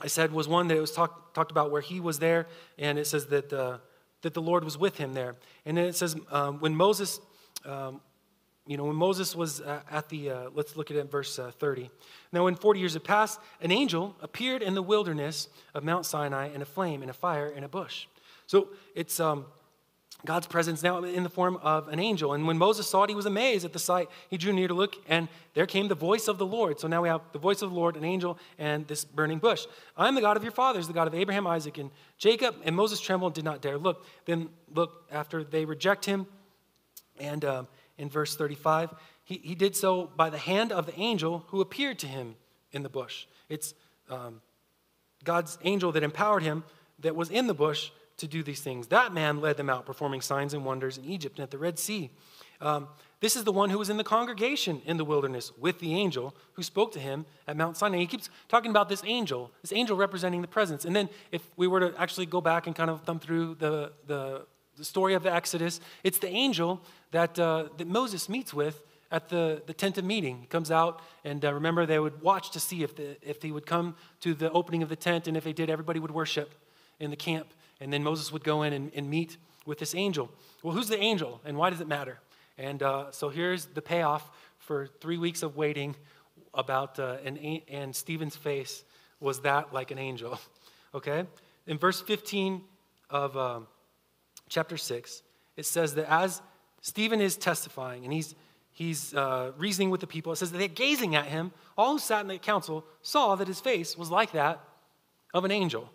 [0.00, 2.46] I said, was one that was talk, talked about where he was there,
[2.78, 3.78] and it says that, uh,
[4.22, 5.36] that the Lord was with him there.
[5.64, 7.20] And then it says, um, when Moses,
[7.64, 8.00] um,
[8.66, 11.38] you know, when Moses was uh, at the, uh, let's look at it in verse
[11.38, 11.88] uh, 30.
[12.32, 16.48] Now, when 40 years had passed, an angel appeared in the wilderness of Mount Sinai
[16.52, 18.06] in a flame, in a fire, in a bush.
[18.46, 19.46] So it's, um,
[20.24, 22.32] God's presence now in the form of an angel.
[22.32, 24.08] And when Moses saw it, he was amazed at the sight.
[24.30, 26.80] He drew near to look, and there came the voice of the Lord.
[26.80, 29.66] So now we have the voice of the Lord, an angel, and this burning bush.
[29.96, 32.56] I am the God of your fathers, the God of Abraham, Isaac, and Jacob.
[32.64, 34.06] And Moses trembled and did not dare look.
[34.24, 36.26] Then look, after they reject him,
[37.18, 37.64] and uh,
[37.98, 41.98] in verse 35, he, he did so by the hand of the angel who appeared
[42.00, 42.36] to him
[42.72, 43.26] in the bush.
[43.48, 43.74] It's
[44.08, 44.40] um,
[45.24, 46.64] God's angel that empowered him
[47.00, 48.88] that was in the bush to do these things.
[48.88, 51.78] That man led them out, performing signs and wonders in Egypt and at the Red
[51.78, 52.10] Sea.
[52.60, 52.88] Um,
[53.20, 56.34] this is the one who was in the congregation in the wilderness with the angel
[56.54, 57.98] who spoke to him at Mount Sinai.
[57.98, 60.84] He keeps talking about this angel, this angel representing the presence.
[60.84, 63.92] And then, if we were to actually go back and kind of thumb through the,
[64.06, 65.80] the the story of the Exodus.
[66.04, 70.40] It's the angel that, uh, that Moses meets with at the, the tent of meeting.
[70.40, 73.52] He comes out, and uh, remember, they would watch to see if, the, if he
[73.52, 76.52] would come to the opening of the tent, and if they did, everybody would worship
[76.98, 77.46] in the camp.
[77.80, 79.36] And then Moses would go in and, and meet
[79.66, 80.30] with this angel.
[80.62, 82.18] Well, who's the angel, and why does it matter?
[82.58, 85.94] And uh, so here's the payoff for three weeks of waiting
[86.54, 88.84] about, uh, and, and Stephen's face
[89.20, 90.38] was that like an angel.
[90.94, 91.26] Okay?
[91.66, 92.62] In verse 15
[93.10, 93.66] of um,
[94.48, 95.22] chapter 6,
[95.58, 96.40] it says that as
[96.80, 98.34] Stephen is testifying and he's,
[98.72, 101.52] he's uh, reasoning with the people, it says that they're gazing at him.
[101.76, 104.60] All who sat in the council saw that his face was like that
[105.34, 105.90] of an angel.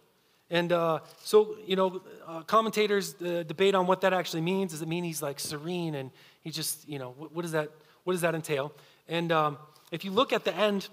[0.51, 4.71] And uh, so, you know, uh, commentators uh, debate on what that actually means.
[4.71, 6.11] Does it mean he's like serene and
[6.41, 7.71] he just, you know, what, what does, that,
[8.03, 8.73] what does that entail?
[9.07, 9.57] And um,
[9.91, 10.89] if you look at the end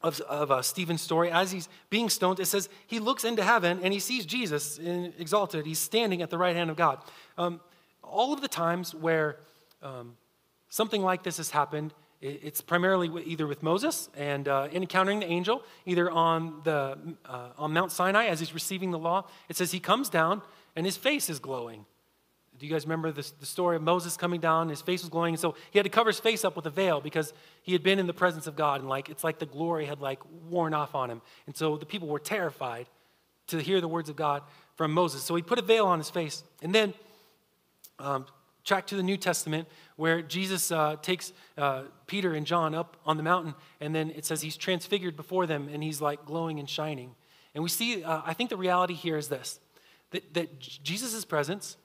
[0.00, 3.80] of, of uh, Stephen's story, as he's being stoned, it says he looks into heaven
[3.82, 5.66] and he sees Jesus exalted.
[5.66, 7.02] He's standing at the right hand of God.
[7.36, 7.60] Um,
[8.04, 9.38] all of the times where
[9.82, 10.16] um,
[10.68, 15.62] something like this has happened, it's primarily either with Moses and uh, encountering the angel,
[15.86, 19.24] either on, the, uh, on Mount Sinai as he's receiving the law.
[19.48, 20.42] It says he comes down
[20.74, 21.86] and his face is glowing.
[22.58, 24.68] Do you guys remember the story of Moses coming down?
[24.68, 27.00] His face was glowing, so he had to cover his face up with a veil
[27.00, 29.86] because he had been in the presence of God, and like it's like the glory
[29.86, 32.86] had like worn off on him, and so the people were terrified
[33.46, 34.42] to hear the words of God
[34.74, 35.22] from Moses.
[35.22, 36.94] So he put a veil on his face, and then
[38.00, 38.26] um,
[38.68, 43.16] track to the New Testament where Jesus uh, takes uh, Peter and John up on
[43.16, 46.70] the mountain, and then it says he's transfigured before them, and he's like glowing and
[46.70, 47.16] shining.
[47.54, 49.58] And we see, uh, I think the reality here is this
[50.12, 51.76] that, that Jesus' presence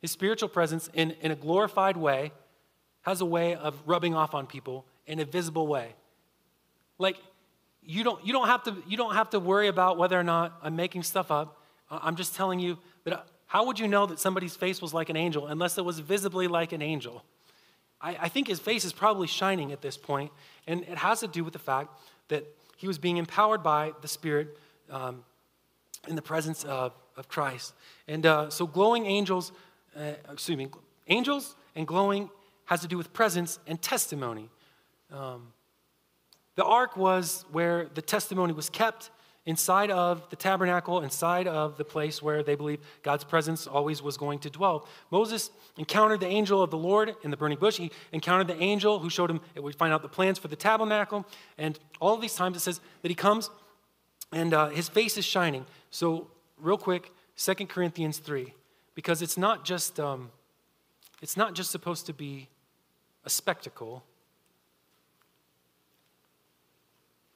[0.00, 2.32] his spiritual presence in, in a glorified way
[3.02, 5.94] has a way of rubbing off on people in a visible way.
[6.98, 7.16] Like,
[7.82, 10.58] you don't, you don't, have, to, you don't have to worry about whether or not
[10.62, 11.60] I'm making stuff up.
[11.90, 15.16] I'm just telling you that how would you know that somebody's face was like an
[15.16, 17.24] angel unless it was visibly like an angel?
[18.00, 20.30] I, I think his face is probably shining at this point,
[20.66, 21.90] and it has to do with the fact
[22.28, 24.56] that he was being empowered by the Spirit
[24.90, 25.24] um,
[26.06, 27.74] in the presence of, of Christ.
[28.06, 29.52] And uh, so, glowing angels
[29.96, 30.68] uh, excuse me,
[31.08, 32.30] angels and glowing
[32.66, 34.48] has to do with presence and testimony.
[35.12, 35.52] Um,
[36.54, 39.10] the ark was where the testimony was kept
[39.48, 44.18] inside of the tabernacle, inside of the place where they believe God's presence always was
[44.18, 44.86] going to dwell.
[45.10, 47.78] Moses encountered the angel of the Lord in the burning bush.
[47.78, 51.24] He encountered the angel who showed him, we find out the plans for the tabernacle.
[51.56, 53.48] And all these times it says that he comes
[54.32, 55.64] and uh, his face is shining.
[55.90, 56.28] So,
[56.60, 58.52] real quick, 2 Corinthians 3
[58.94, 60.30] because it's not just um,
[61.22, 62.48] it's not just supposed to be
[63.24, 64.04] a spectacle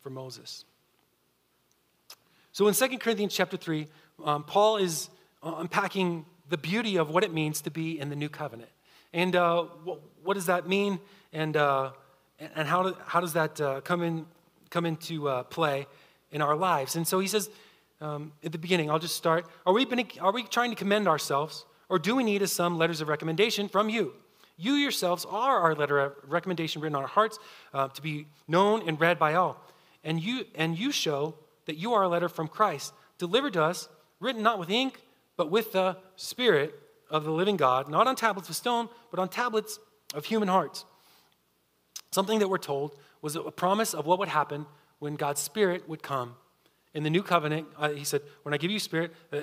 [0.01, 0.67] for Moses.
[2.55, 3.87] So in 2 Corinthians chapter 3,
[4.25, 5.09] um, Paul is
[5.43, 8.69] uh, unpacking the beauty of what it means to be in the new covenant.
[9.15, 11.01] And uh, what, what, does that mean?
[11.33, 11.93] And, uh,
[12.55, 14.27] and how, do, how does that uh, come, in,
[14.69, 15.87] come into uh, play
[16.31, 16.95] in our lives?
[16.95, 17.49] And so he says,
[18.03, 19.47] um, at the beginning, I'll just start.
[19.65, 23.01] Are we, been, are we trying to commend ourselves, or do we need some letters
[23.01, 24.13] of recommendation from you?
[24.59, 27.39] You yourselves are our letter of recommendation written on our hearts
[27.73, 29.57] uh, to be known and read by all.
[30.05, 31.35] And you, and you show
[31.67, 33.89] that you are a letter from Christ, delivered to us,
[34.21, 35.01] written not with ink,
[35.37, 36.75] but with the Spirit
[37.11, 39.79] of the living God, not on tablets of stone, but on tablets
[40.15, 40.85] of human hearts.
[42.11, 44.67] Something that we're told was a promise of what would happen
[44.99, 46.37] when God's Spirit would come
[46.95, 49.41] in the new covenant, uh, he said, When I give you spirit, uh,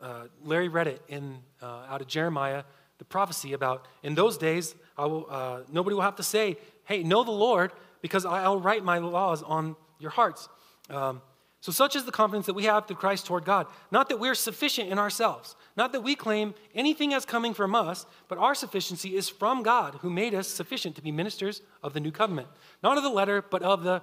[0.00, 2.64] uh, Larry read it in, uh, out of Jeremiah,
[2.98, 7.02] the prophecy about in those days, I will, uh, nobody will have to say, Hey,
[7.02, 10.48] know the Lord, because I'll write my laws on your hearts.
[10.88, 11.22] Um,
[11.66, 13.66] so, such is the confidence that we have through Christ toward God.
[13.90, 18.06] Not that we're sufficient in ourselves, not that we claim anything as coming from us,
[18.28, 21.98] but our sufficiency is from God, who made us sufficient to be ministers of the
[21.98, 22.46] new covenant.
[22.84, 24.00] Not of the letter, but of the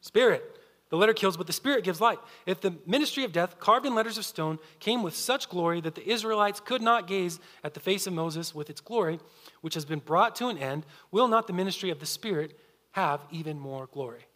[0.00, 0.58] Spirit.
[0.90, 2.18] The letter kills, but the Spirit gives life.
[2.44, 5.94] If the ministry of death, carved in letters of stone, came with such glory that
[5.94, 9.20] the Israelites could not gaze at the face of Moses with its glory,
[9.60, 12.58] which has been brought to an end, will not the ministry of the Spirit
[12.90, 14.26] have even more glory?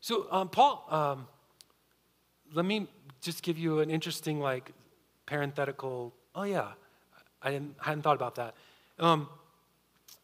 [0.00, 1.28] So, um, Paul, um,
[2.54, 2.88] let me
[3.20, 4.72] just give you an interesting, like,
[5.26, 6.14] parenthetical.
[6.34, 6.68] Oh, yeah,
[7.42, 8.54] I, didn't, I hadn't thought about that.
[8.98, 9.28] Um,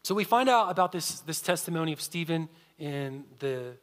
[0.03, 3.73] so, we find out about this, this testimony of Stephen in the,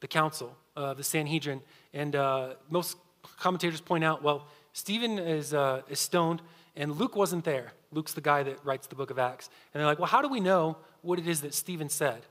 [0.00, 1.60] the council uh, the Sanhedrin.
[1.92, 2.96] And uh, most
[3.38, 6.42] commentators point out, well, Stephen is, uh, is stoned,
[6.76, 7.72] and Luke wasn't there.
[7.92, 9.50] Luke's the guy that writes the book of Acts.
[9.74, 12.24] And they're like, well, how do we know what it is that Stephen said?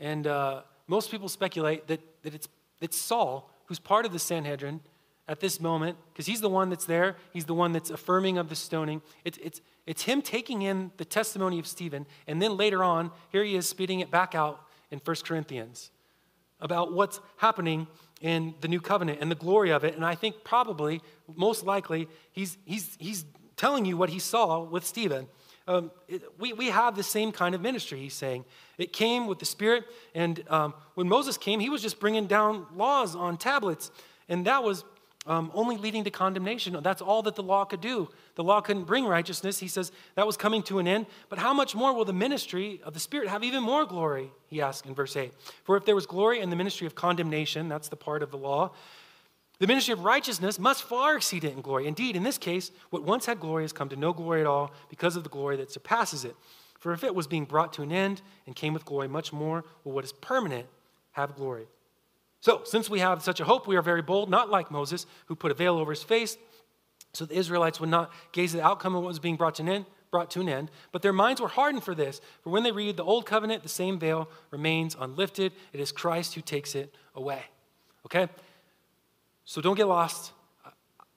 [0.00, 2.48] And uh, most people speculate that, that it's,
[2.80, 4.80] it's Saul, who's part of the Sanhedrin,
[5.26, 8.48] at this moment, because he's the one that's there, he's the one that's affirming of
[8.48, 9.00] the stoning.
[9.24, 13.42] It's, it's, it's him taking in the testimony of Stephen, and then later on, here
[13.42, 15.90] he is spitting it back out in 1 Corinthians
[16.60, 17.86] about what's happening
[18.20, 19.94] in the new covenant and the glory of it.
[19.94, 21.02] And I think probably,
[21.34, 23.24] most likely, he's, he's, he's
[23.56, 25.26] telling you what he saw with Stephen.
[25.66, 28.44] Um, it, we, we have the same kind of ministry, he's saying.
[28.76, 32.66] It came with the Spirit, and um, when Moses came, he was just bringing down
[32.74, 33.90] laws on tablets,
[34.28, 34.84] and that was
[35.26, 36.78] um, only leading to condemnation.
[36.82, 38.10] That's all that the law could do.
[38.34, 39.58] The law couldn't bring righteousness.
[39.58, 41.06] He says that was coming to an end.
[41.28, 44.30] But how much more will the ministry of the Spirit have even more glory?
[44.48, 45.32] He asks in verse 8.
[45.64, 48.38] For if there was glory in the ministry of condemnation, that's the part of the
[48.38, 48.72] law,
[49.64, 51.86] the ministry of righteousness must far exceed it in glory.
[51.86, 54.70] Indeed, in this case, what once had glory has come to no glory at all
[54.90, 56.36] because of the glory that surpasses it.
[56.78, 59.64] For if it was being brought to an end and came with glory, much more
[59.82, 60.66] will what is permanent
[61.12, 61.64] have glory.
[62.42, 65.34] So, since we have such a hope, we are very bold, not like Moses, who
[65.34, 66.36] put a veil over his face
[67.14, 69.62] so the Israelites would not gaze at the outcome of what was being brought to
[69.62, 70.70] an end, brought to an end.
[70.92, 72.20] But their minds were hardened for this.
[72.42, 75.52] For when they read the old covenant, the same veil remains unlifted.
[75.72, 77.44] It is Christ who takes it away.
[78.04, 78.28] Okay?
[79.44, 80.32] So don't get lost.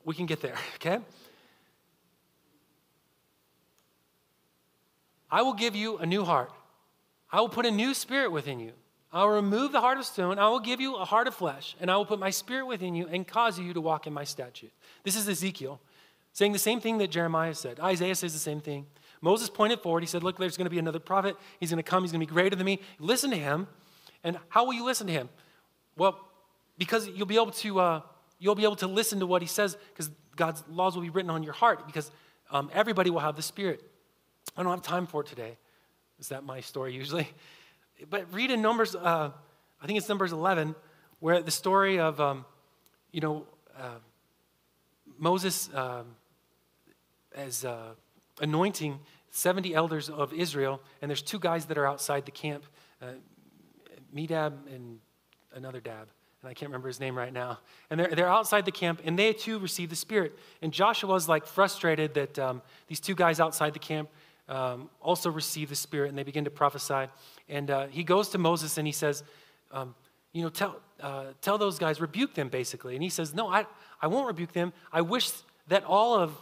[0.03, 0.99] We can get there, okay?
[5.29, 6.51] I will give you a new heart.
[7.31, 8.71] I will put a new spirit within you.
[9.11, 10.39] I will remove the heart of stone.
[10.39, 12.95] I will give you a heart of flesh, and I will put my spirit within
[12.95, 14.71] you and cause you to walk in my statute.
[15.03, 15.79] This is Ezekiel
[16.33, 17.79] saying the same thing that Jeremiah said.
[17.79, 18.85] Isaiah says the same thing.
[19.21, 20.03] Moses pointed forward.
[20.03, 21.35] He said, Look, there's going to be another prophet.
[21.59, 22.03] He's going to come.
[22.03, 22.79] He's going to be greater than me.
[22.99, 23.67] Listen to him.
[24.23, 25.29] And how will you listen to him?
[25.95, 26.19] Well,
[26.77, 28.01] because you'll be able to, uh,
[28.39, 31.31] you'll be able to listen to what he says because God's laws will be written
[31.31, 32.11] on your heart because
[32.51, 33.83] um, everybody will have the Spirit.
[34.55, 35.57] I don't have time for it today.
[36.19, 37.27] Is that my story usually?
[38.11, 39.31] But read in Numbers, uh,
[39.81, 40.75] I think it's Numbers 11,
[41.19, 42.45] where the story of, um,
[43.11, 43.95] you know, uh,
[45.17, 46.05] Moses um,
[47.33, 47.95] as uh,
[48.39, 48.99] anointing
[49.31, 52.65] 70 elders of Israel, and there's two guys that are outside the camp,
[53.01, 53.13] uh,
[54.15, 54.99] Medad and
[55.55, 56.07] another Dab
[56.47, 57.59] I can't remember his name right now.
[57.89, 60.37] And they're, they're outside the camp, and they too receive the Spirit.
[60.61, 64.09] And Joshua's like frustrated that um, these two guys outside the camp
[64.47, 67.07] um, also receive the Spirit, and they begin to prophesy.
[67.49, 69.23] And uh, he goes to Moses and he says,
[69.71, 69.93] um,
[70.31, 72.95] You know, tell, uh, tell those guys, rebuke them, basically.
[72.95, 73.65] And he says, No, I,
[74.01, 74.73] I won't rebuke them.
[74.91, 75.31] I wish
[75.67, 76.33] that all of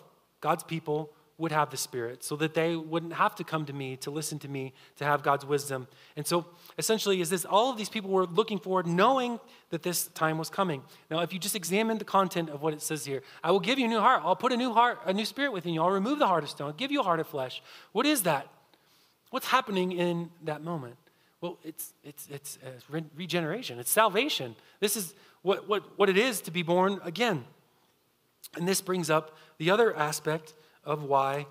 [0.41, 3.98] God's people would have the Spirit so that they wouldn't have to come to me
[3.98, 5.88] to listen to me to have God's wisdom.
[6.15, 6.45] And so
[6.78, 10.50] essentially, is this all of these people were looking forward, knowing that this time was
[10.50, 10.82] coming.
[11.12, 13.78] Now, if you just examine the content of what it says here, I will give
[13.78, 14.21] you a new heart.
[14.24, 15.82] I'll put a new heart, a new spirit within you.
[15.82, 16.67] I'll remove the heart of stone.
[16.67, 17.62] I'll give you a heart of flesh.
[17.91, 18.48] What is that?
[19.32, 20.95] What's happening in that moment?
[21.41, 24.56] Well, it's, it's, it's uh, regeneration, it's salvation.
[24.80, 27.43] This is what, what, what it is to be born again.
[28.56, 30.54] And this brings up the other aspect
[30.86, 31.48] of why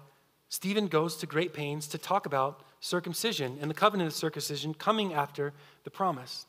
[0.48, 5.12] Stephen goes to great pains to talk about circumcision and the covenant of circumcision coming
[5.12, 5.52] after
[5.84, 6.46] the promise.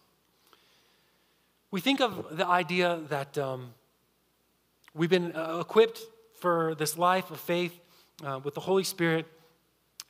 [1.71, 3.73] We think of the idea that um,
[4.93, 5.99] we've been uh, equipped
[6.39, 7.77] for this life of faith
[8.23, 9.25] uh, with the Holy Spirit.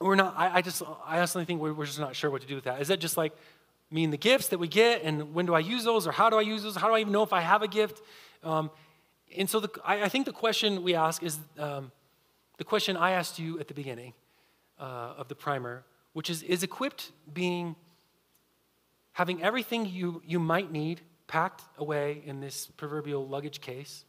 [0.02, 2.56] We're not, I, I, just, I honestly think we're, just not sure what to do
[2.56, 2.82] with that.
[2.82, 3.32] Is that just like
[3.90, 6.38] mean the gifts that we get and when do I use those or how do
[6.38, 6.76] I use those?
[6.76, 8.02] How do I even know if I have a gift?
[8.44, 8.70] Um,
[9.38, 11.92] and so the, I, I, think the question we ask is um,
[12.58, 14.14] the question I asked you at the beginning
[14.80, 17.76] uh, of the primer, which is Is equipped being
[19.14, 24.04] having everything you, you might need packed away in this proverbial luggage case?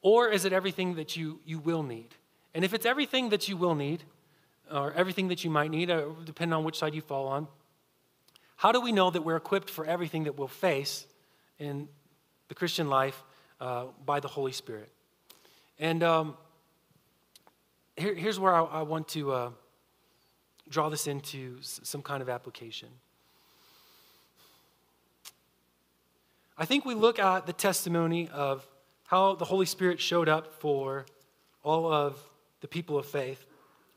[0.00, 2.14] Or is it everything that you, you will need?
[2.54, 4.04] And if it's everything that you will need,
[4.70, 7.48] or everything that you might need, uh, depending on which side you fall on,
[8.56, 11.06] how do we know that we're equipped for everything that we'll face
[11.58, 11.88] in
[12.48, 13.24] the Christian life
[13.60, 14.90] uh, by the Holy Spirit?
[15.78, 16.36] And um,
[17.96, 19.50] here, here's where I, I want to uh,
[20.68, 22.88] draw this into some kind of application.
[26.56, 28.66] I think we look at the testimony of
[29.06, 31.04] how the Holy Spirit showed up for
[31.62, 32.18] all of
[32.60, 33.44] the people of faith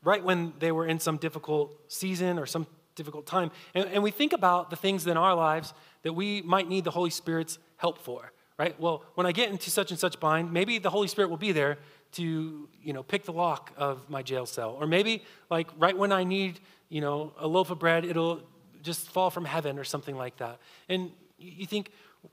[0.02, 3.50] right when they were in some difficult season or some difficult time.
[3.74, 5.72] And, and, we think about the things in our lives
[6.02, 8.78] that we might need the Holy Spirit's help for, right?
[8.80, 11.52] Well, when I get into such and such bind, maybe the Holy Spirit will be
[11.52, 11.78] there
[12.12, 14.76] to, you know, pick the lock of my jail cell.
[14.80, 18.42] Or maybe, like, right when I need, you know, a loaf of bread, it'll
[18.82, 20.58] just fall from heaven or something like that.
[20.88, 21.90] And you think,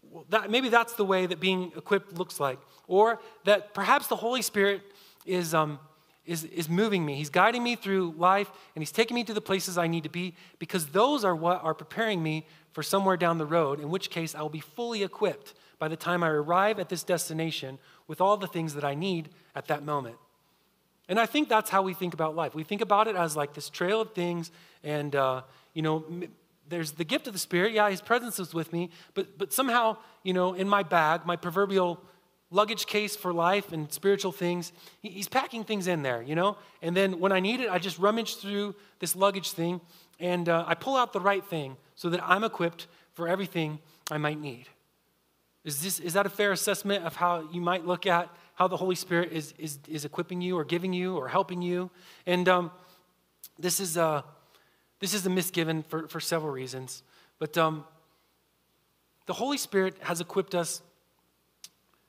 [0.10, 2.60] well, that, maybe that's the way that being equipped looks like.
[2.88, 4.82] Or that perhaps the Holy Spirit
[5.26, 5.80] is, um,
[6.26, 7.16] is, is moving me.
[7.16, 10.10] He's guiding me through life, and He's taking me to the places I need to
[10.10, 14.10] be because those are what are preparing me for somewhere down the road, in which
[14.10, 18.22] case I will be fully equipped by the time I arrive at this destination with
[18.22, 20.18] all the things that I need at that moment.
[21.08, 22.56] And I think that's how we think about life.
[22.56, 24.52] We think about it as like this trail of things,
[24.84, 25.42] and, uh,
[25.74, 26.06] you know,
[26.68, 27.74] there's the gift of the Spirit.
[27.74, 31.36] Yeah, His presence is with me, but, but somehow, you know, in my bag, my
[31.36, 32.02] proverbial
[32.52, 36.58] luggage case for life and spiritual things, He's packing things in there, you know?
[36.82, 39.82] And then when I need it, I just rummage through this luggage thing
[40.20, 43.80] and uh, I pull out the right thing so that I'm equipped for everything
[44.10, 44.68] I might need.
[45.64, 48.78] Is, this, is that a fair assessment of how you might look at how the
[48.78, 51.92] Holy Spirit is, is, is equipping you or giving you or helping you?
[52.26, 52.72] And um,
[53.60, 53.98] this is.
[53.98, 54.24] Uh,
[55.00, 57.04] this is a misgiven for, for several reasons.
[57.40, 57.86] But um,
[59.26, 60.82] the Holy Spirit has equipped us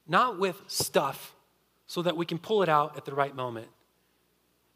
[0.07, 1.35] not with stuff
[1.87, 3.69] so that we can pull it out at the right moment.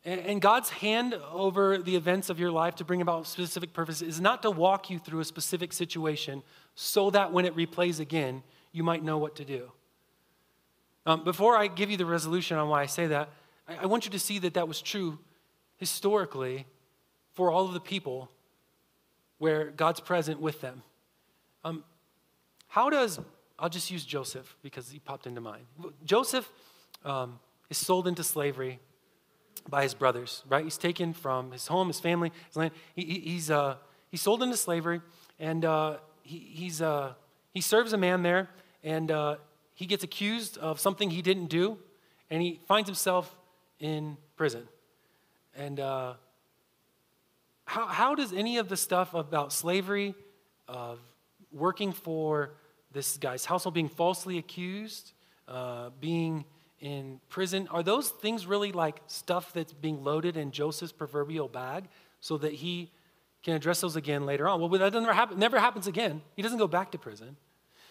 [0.04, 4.08] And, and God's hand over the events of your life to bring about specific purposes
[4.08, 6.42] is not to walk you through a specific situation
[6.74, 8.42] so that when it replays again,
[8.72, 9.70] you might know what to do.
[11.06, 13.30] Um, before I give you the resolution on why I say that,
[13.66, 15.18] I, I want you to see that that was true
[15.76, 16.66] historically
[17.32, 18.30] for all of the people
[19.38, 20.82] where God's present with them.
[21.64, 21.84] Um,
[22.68, 23.18] how does,
[23.58, 25.64] I'll just use Joseph because he popped into mind.
[26.04, 26.50] Joseph
[27.04, 27.38] um,
[27.70, 28.78] is sold into slavery
[29.68, 30.64] by his brothers, right?
[30.64, 32.72] He's taken from his home, his family, his land.
[32.94, 33.76] He, he, he's, uh,
[34.10, 35.00] he's sold into slavery,
[35.38, 37.14] and uh, he, he's, uh,
[37.52, 38.50] he serves a man there,
[38.84, 39.36] and uh,
[39.80, 41.78] he gets accused of something he didn't do,
[42.28, 43.34] and he finds himself
[43.78, 44.68] in prison.
[45.56, 46.12] And uh,
[47.64, 50.14] how, how does any of the stuff about slavery,
[50.68, 50.98] of
[51.50, 52.50] working for
[52.92, 55.12] this guy's household, being falsely accused,
[55.48, 56.44] uh, being
[56.80, 61.84] in prison, are those things really like stuff that's being loaded in Joseph's proverbial bag
[62.20, 62.90] so that he
[63.42, 64.60] can address those again later on?
[64.60, 66.20] Well, that never, happen, never happens again.
[66.36, 67.38] He doesn't go back to prison.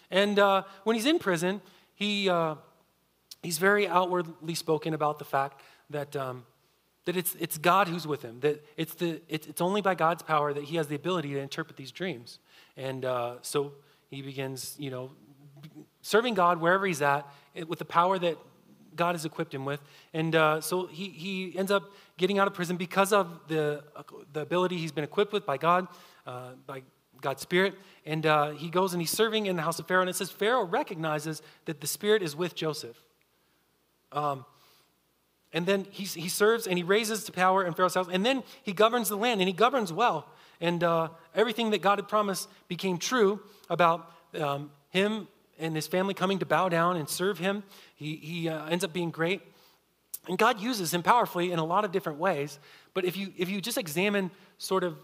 [0.08, 1.60] And uh, when he's in prison,
[2.00, 2.56] he, uh,
[3.42, 6.44] he's very outwardly spoken about the fact that um,
[7.04, 10.22] that it's, it's God who's with him, that it's, the, it's, it's only by God's
[10.22, 12.38] power that he has the ability to interpret these dreams.
[12.76, 13.72] And uh, so
[14.10, 15.10] he begins, you know,
[16.02, 17.26] serving God wherever he's at
[17.66, 18.36] with the power that
[18.94, 19.80] God has equipped him with.
[20.12, 21.84] And uh, so he, he ends up
[22.16, 23.82] getting out of prison because of the,
[24.32, 25.88] the ability he's been equipped with by God,
[26.26, 26.82] uh, by
[27.20, 27.74] God's Spirit.
[28.06, 30.02] And uh, he goes and he's serving in the house of Pharaoh.
[30.02, 32.96] And it says Pharaoh recognizes that the Spirit is with Joseph.
[34.12, 34.44] Um,
[35.52, 38.08] and then he, he serves and he raises to power in Pharaoh's house.
[38.10, 40.28] And then he governs the land and he governs well.
[40.60, 45.26] And uh, everything that God had promised became true about um, him
[45.58, 47.62] and his family coming to bow down and serve him.
[47.96, 49.42] He, he uh, ends up being great.
[50.28, 52.58] And God uses him powerfully in a lot of different ways.
[52.94, 54.96] But if you, if you just examine sort of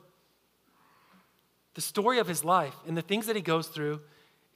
[1.76, 4.00] the story of his life and the things that he goes through,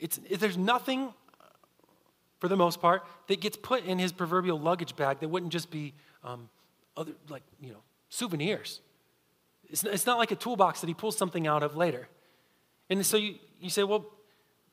[0.01, 1.13] it's, there's nothing
[2.41, 5.71] for the most part, that gets put in his proverbial luggage bag that wouldn't just
[5.71, 5.93] be
[6.25, 6.49] um,
[6.97, 8.81] other, like, you know, souvenirs.
[9.69, 12.09] It's, it's not like a toolbox that he pulls something out of later.
[12.89, 14.07] And so you, you say, well,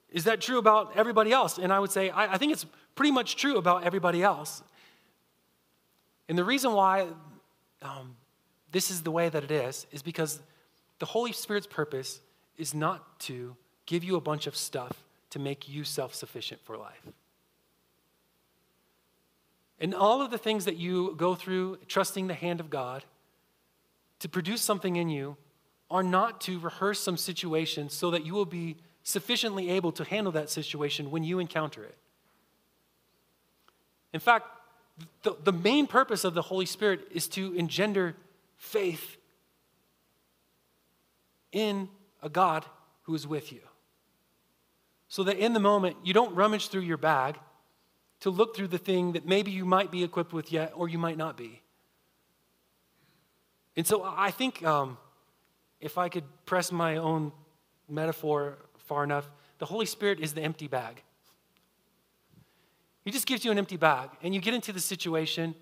[0.09, 1.57] is that true about everybody else?
[1.57, 4.63] And I would say, I, I think it's pretty much true about everybody else.
[6.29, 7.07] And the reason why
[7.81, 8.15] um,
[8.71, 10.39] this is the way that it is, is because
[10.99, 12.21] the Holy Spirit's purpose
[12.57, 13.55] is not to
[13.85, 17.07] give you a bunch of stuff to make you self sufficient for life.
[19.79, 23.03] And all of the things that you go through, trusting the hand of God
[24.19, 25.37] to produce something in you,
[25.89, 30.31] are not to rehearse some situation so that you will be sufficiently able to handle
[30.33, 31.95] that situation when you encounter it.
[34.13, 34.47] In fact,
[35.23, 38.15] the, the main purpose of the Holy Spirit is to engender
[38.57, 39.17] faith
[41.51, 41.87] in
[42.21, 42.65] a God
[43.03, 43.61] who is with you.
[45.07, 47.37] So that in the moment, you don't rummage through your bag
[48.19, 50.97] to look through the thing that maybe you might be equipped with yet or you
[50.97, 51.61] might not be.
[53.75, 54.97] And so I think um,
[55.79, 57.31] if I could press my own
[57.87, 61.03] metaphor far enough, the Holy Spirit is the empty bag.
[63.05, 65.55] He just gives you an empty bag, and you get into the situation,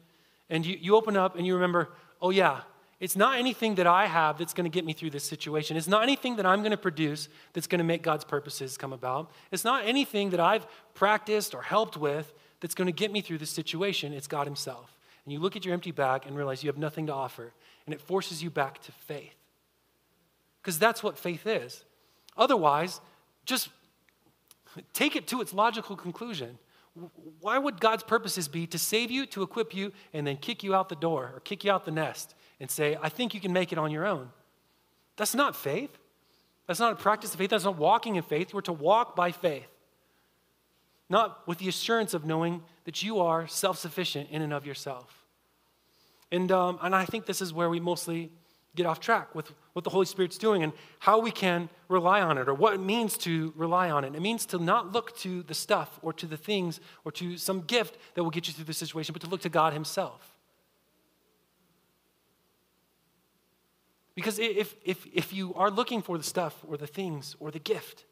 [0.49, 1.91] and you, you open up and you remember,
[2.21, 2.61] oh, yeah,
[2.99, 5.75] it's not anything that I have that's going to get me through this situation.
[5.75, 8.93] It's not anything that I'm going to produce that's going to make God's purposes come
[8.93, 9.31] about.
[9.51, 13.39] It's not anything that I've practiced or helped with that's going to get me through
[13.39, 14.13] this situation.
[14.13, 14.97] It's God Himself.
[15.25, 17.51] And you look at your empty bag and realize you have nothing to offer,
[17.85, 19.35] and it forces you back to faith.
[20.61, 21.83] Because that's what faith is.
[22.37, 23.01] Otherwise,
[23.45, 23.69] just
[24.93, 26.57] take it to its logical conclusion.
[27.41, 30.73] Why would God's purposes be to save you, to equip you, and then kick you
[30.73, 33.53] out the door or kick you out the nest and say, I think you can
[33.53, 34.29] make it on your own?
[35.17, 35.97] That's not faith.
[36.67, 37.51] That's not a practice of faith.
[37.51, 38.53] That's not walking in faith.
[38.53, 39.67] We're to walk by faith.
[41.07, 45.25] not with the assurance of knowing that you are self sufficient in and of yourself.
[46.31, 48.31] And, um, and I think this is where we mostly
[48.75, 52.37] get off track with what the Holy Spirit's doing and how we can rely on
[52.37, 54.15] it or what it means to rely on it.
[54.15, 57.61] It means to not look to the stuff or to the things or to some
[57.61, 60.34] gift that will get you through the situation, but to look to God Himself.
[64.15, 67.59] Because if, if, if you are looking for the stuff or the things or the
[67.59, 68.05] gift,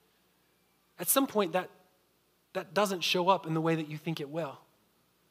[1.00, 1.70] at some point that,
[2.52, 4.60] that doesn't show up in the way that you think it will.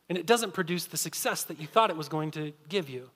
[0.08, 3.10] And it doesn't produce the success that you thought it was going to give you.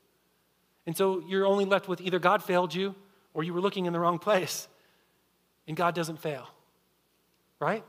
[0.86, 2.94] And so you're only left with either God failed you
[3.34, 4.68] or you were looking in the wrong place.
[5.66, 6.46] And God doesn't fail.
[7.58, 7.82] Right?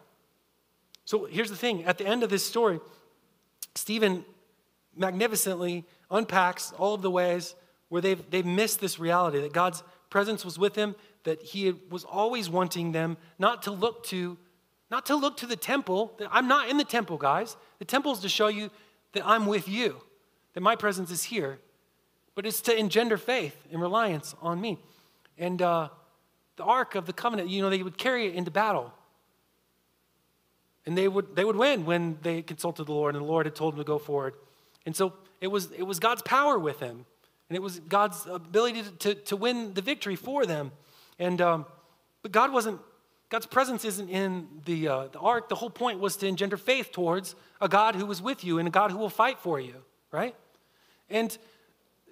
[1.06, 2.80] So here's the thing at the end of this story,
[3.76, 4.26] Stephen
[4.96, 7.54] magnificently unpacks all of the ways
[7.90, 12.04] where they've, they've missed this reality that God's presence was with him, that he was
[12.04, 14.38] always wanting them not to look to
[14.90, 16.18] not to look to the temple.
[16.32, 17.58] I'm not in the temple, guys.
[17.80, 18.72] The temple is to show you
[19.12, 20.02] that I'm with you,
[20.54, 21.60] that my presence is here.
[22.36, 24.80] But it's to engender faith and reliance on me.
[25.38, 25.90] And uh,
[26.56, 28.94] the Ark of the Covenant, you know, they would carry it into battle.
[30.86, 33.56] And they would, they would win when they consulted the Lord, and the Lord had
[33.56, 34.36] told them to go forward.
[34.86, 37.06] And so it was, it was God's power with him.
[37.50, 40.72] And it was God's ability to, to, to win the victory for them.
[41.18, 41.66] And, um,
[42.22, 42.82] but God wasn't,
[43.30, 45.50] God's presence isn't in the, uh, the ark.
[45.50, 48.68] The whole point was to engender faith towards a God who was with you and
[48.68, 49.76] a God who will fight for you,
[50.12, 50.36] right?
[51.10, 51.38] And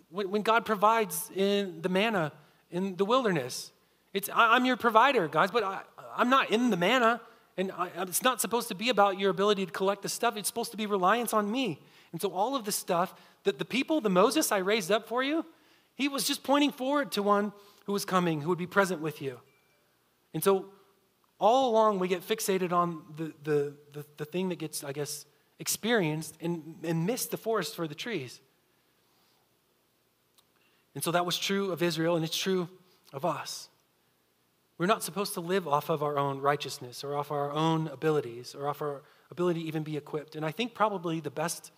[0.09, 2.31] when, when God provides in the manna
[2.71, 3.71] in the wilderness,
[4.13, 5.81] it's, I, am your provider, guys, but I,
[6.15, 7.21] I'm not in the manna.
[7.57, 10.35] And I, it's not supposed to be about your ability to collect the stuff.
[10.37, 11.79] It's supposed to be reliance on me.
[12.11, 13.13] And so all of the stuff
[13.45, 15.45] that the people, the Moses I raised up for you,
[15.95, 17.53] he was just pointing forward to one
[17.85, 19.39] who was coming, who would be present with you.
[20.33, 20.65] And so
[21.39, 25.25] all along we get fixated on the, the, the, the thing that gets, I guess,
[25.59, 28.41] experienced and, and miss the forest for the trees.
[30.93, 32.67] And so that was true of Israel, and it's true
[33.13, 33.69] of us.
[34.77, 38.55] We're not supposed to live off of our own righteousness or off our own abilities
[38.55, 40.35] or off our ability to even be equipped.
[40.35, 41.71] And I think probably the best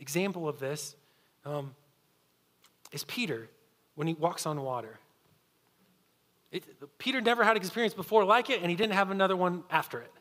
[0.00, 0.96] example of this
[1.44, 1.74] um,
[2.92, 3.48] is Peter
[3.94, 4.98] when he walks on water.
[6.50, 6.64] It,
[6.98, 10.00] Peter never had an experience before like it, and he didn't have another one after
[10.00, 10.12] it.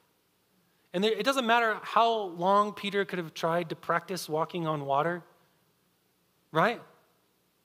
[0.94, 4.86] And there, it doesn't matter how long Peter could have tried to practice walking on
[4.86, 5.24] water,
[6.52, 6.82] right?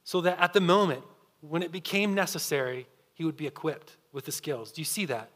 [0.04, 1.02] So that at the moment,
[1.40, 4.72] when it became necessary, he would be equipped with the skills.
[4.72, 5.30] Do you see that?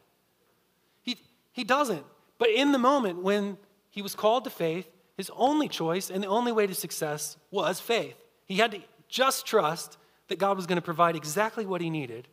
[1.02, 1.18] He,
[1.52, 2.04] he doesn't.
[2.38, 3.56] But in the moment when
[3.90, 4.88] he was called to faith,
[5.18, 8.14] his only choice and the only way to success was faith.
[8.46, 9.98] He had to just trust
[10.28, 12.28] that God was going to provide exactly what he needed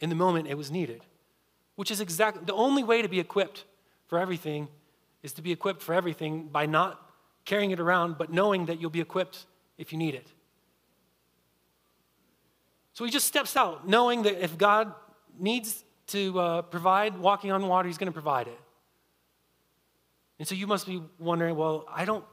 [0.00, 1.02] in the moment it was needed,
[1.76, 3.64] which is exactly the only way to be equipped
[4.08, 4.68] for everything
[5.22, 7.00] is to be equipped for everything by not
[7.44, 9.46] carrying it around, but knowing that you'll be equipped
[9.78, 10.26] if you need it.
[12.94, 14.92] So he just steps out, knowing that if God
[15.38, 18.58] needs to uh, provide walking on water, he's going to provide it.
[20.38, 22.24] And so you must be wondering, well, I don't,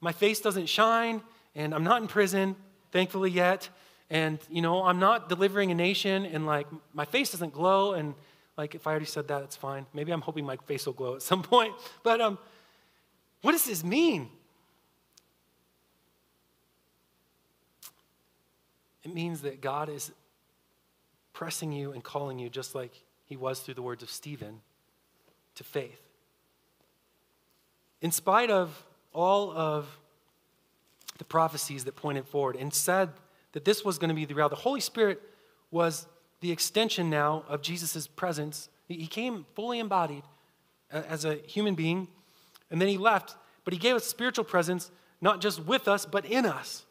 [0.00, 1.22] my face doesn't shine,
[1.54, 2.56] and I'm not in prison,
[2.92, 3.68] thankfully, yet.
[4.10, 7.94] And, you know, I'm not delivering a nation, and like, my face doesn't glow.
[7.94, 8.14] And,
[8.56, 9.86] like, if I already said that, it's fine.
[9.94, 11.74] Maybe I'm hoping my face will glow at some point.
[12.02, 12.38] But, um,
[13.40, 14.28] what does this mean?
[19.04, 20.10] It means that God is
[21.32, 22.92] pressing you and calling you, just like
[23.24, 24.60] he was through the words of Stephen,
[25.54, 26.07] to faith
[28.00, 29.98] in spite of all of
[31.18, 33.10] the prophecies that pointed forward and said
[33.52, 35.20] that this was going to be the reality, the Holy Spirit
[35.70, 36.06] was
[36.40, 38.68] the extension now of Jesus' presence.
[38.86, 40.22] He came fully embodied
[40.90, 42.08] as a human being,
[42.70, 44.90] and then he left, but he gave us spiritual presence,
[45.20, 46.84] not just with us, but in us.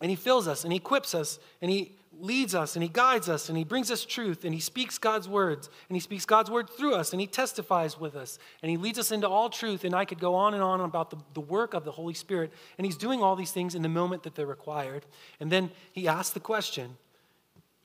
[0.00, 1.92] And he fills us and he equips us and he
[2.22, 5.28] leads us and he guides us and he brings us truth and he speaks God's
[5.28, 8.76] words and he speaks God's word through us and he testifies with us and he
[8.76, 9.84] leads us into all truth.
[9.84, 12.52] And I could go on and on about the, the work of the Holy Spirit.
[12.78, 15.04] And he's doing all these things in the moment that they're required.
[15.40, 16.96] And then he asks the question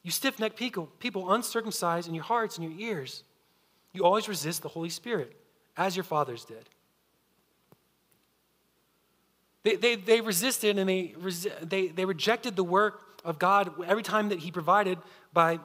[0.04, 3.24] You stiff necked people, people uncircumcised in your hearts and your ears,
[3.94, 5.36] you always resist the Holy Spirit
[5.78, 6.70] as your fathers did.
[9.64, 11.16] They, they, they resisted and they,
[11.64, 15.00] they, they rejected the work of God every time that He provided
[15.34, 15.60] by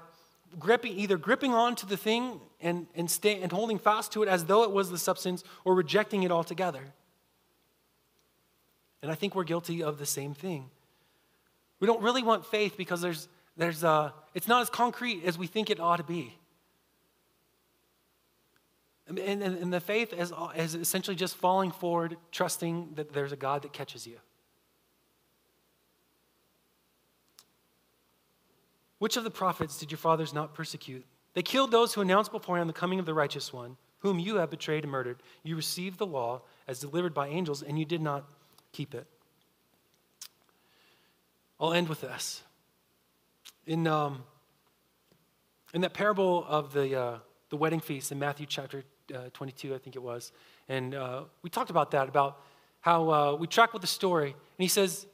[0.59, 4.47] gripping, either gripping onto the thing and, and, stay, and holding fast to it as
[4.47, 6.83] though it was the substance or rejecting it altogether.
[9.03, 10.69] And I think we're guilty of the same thing.
[11.79, 15.47] We don't really want faith because there's, there's a, it's not as concrete as we
[15.47, 16.37] think it ought to be.
[19.09, 23.37] And, and, and the faith is, is essentially just falling forward, trusting that there's a
[23.37, 24.19] God that catches you.
[29.01, 31.07] Which of the prophets did your fathers not persecute?
[31.33, 34.51] They killed those who announced beforehand the coming of the righteous one, whom you have
[34.51, 35.23] betrayed and murdered.
[35.43, 38.29] You received the law as delivered by angels, and you did not
[38.73, 39.07] keep it.
[41.59, 42.43] I'll end with this.
[43.67, 44.23] In, um,
[45.73, 48.85] in that parable of the, uh, the wedding feast in Matthew chapter
[49.15, 50.31] uh, 22, I think it was,
[50.69, 52.43] and uh, we talked about that, about
[52.83, 54.29] how uh, we track with the story.
[54.29, 55.07] And he says,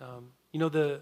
[0.00, 1.00] um, you know, the,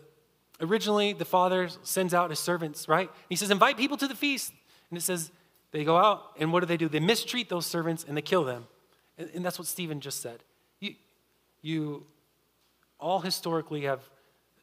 [0.62, 3.10] originally the father sends out his servants, right?
[3.28, 4.52] He says, invite people to the feast.
[4.90, 5.30] And it says,
[5.72, 6.88] they go out, and what do they do?
[6.88, 8.66] They mistreat those servants and they kill them.
[9.16, 10.42] And, and that's what Stephen just said.
[10.80, 10.94] You,
[11.62, 12.06] you
[13.00, 14.00] all historically have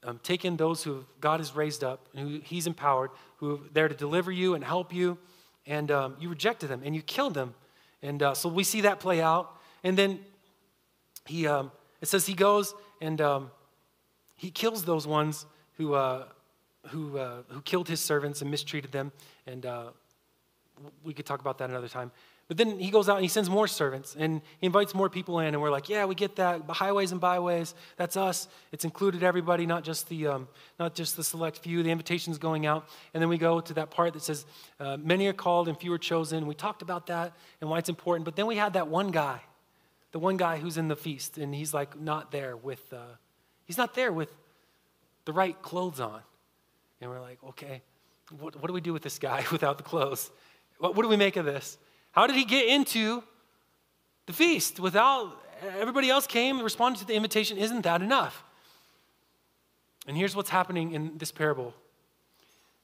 [0.04, 3.88] um, taken those who God has raised up and who He's empowered, who are there
[3.88, 5.18] to deliver you and help you,
[5.66, 7.54] and um, you rejected them and you killed them.
[8.02, 9.56] And uh, so we see that play out.
[9.84, 10.20] And then
[11.26, 11.72] he, um,
[12.02, 13.52] it says he goes and um,
[14.36, 15.46] he kills those ones
[15.80, 16.26] who, uh,
[16.88, 19.14] who, uh, who killed his servants and mistreated them.
[19.48, 19.86] And uh,
[21.04, 22.12] we could talk about that another time.
[22.50, 25.40] But then he goes out and he sends more servants and he invites more people
[25.40, 25.54] in.
[25.54, 26.64] And we're like, yeah, we get that.
[26.68, 28.50] Highways and byways, that's us.
[28.74, 30.48] It's included everybody, not just the, um,
[30.80, 31.82] not just the select few.
[31.82, 32.90] The invitation's going out.
[33.14, 34.46] And then we go to that part that says,
[34.82, 36.46] uh, many are called and few are chosen.
[36.46, 38.26] We talked about that and why it's important.
[38.26, 39.42] But then we had that one guy,
[40.12, 41.38] the one guy who's in the feast.
[41.38, 43.16] And he's like not there with, uh,
[43.66, 44.34] he's not there with
[45.30, 46.22] the right clothes on.
[47.00, 47.84] And we're like, okay,
[48.40, 50.32] what, what do we do with this guy without the clothes?
[50.80, 51.78] What, what do we make of this?
[52.14, 53.22] How did he get into
[54.26, 55.40] the feast without
[55.80, 57.60] everybody else came and responded to the invitation?
[57.60, 58.44] Isn't that enough?
[60.08, 61.76] And here's what's happening in this parable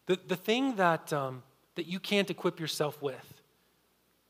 [0.06, 1.42] the, the thing that, um,
[1.74, 3.42] that you can't equip yourself with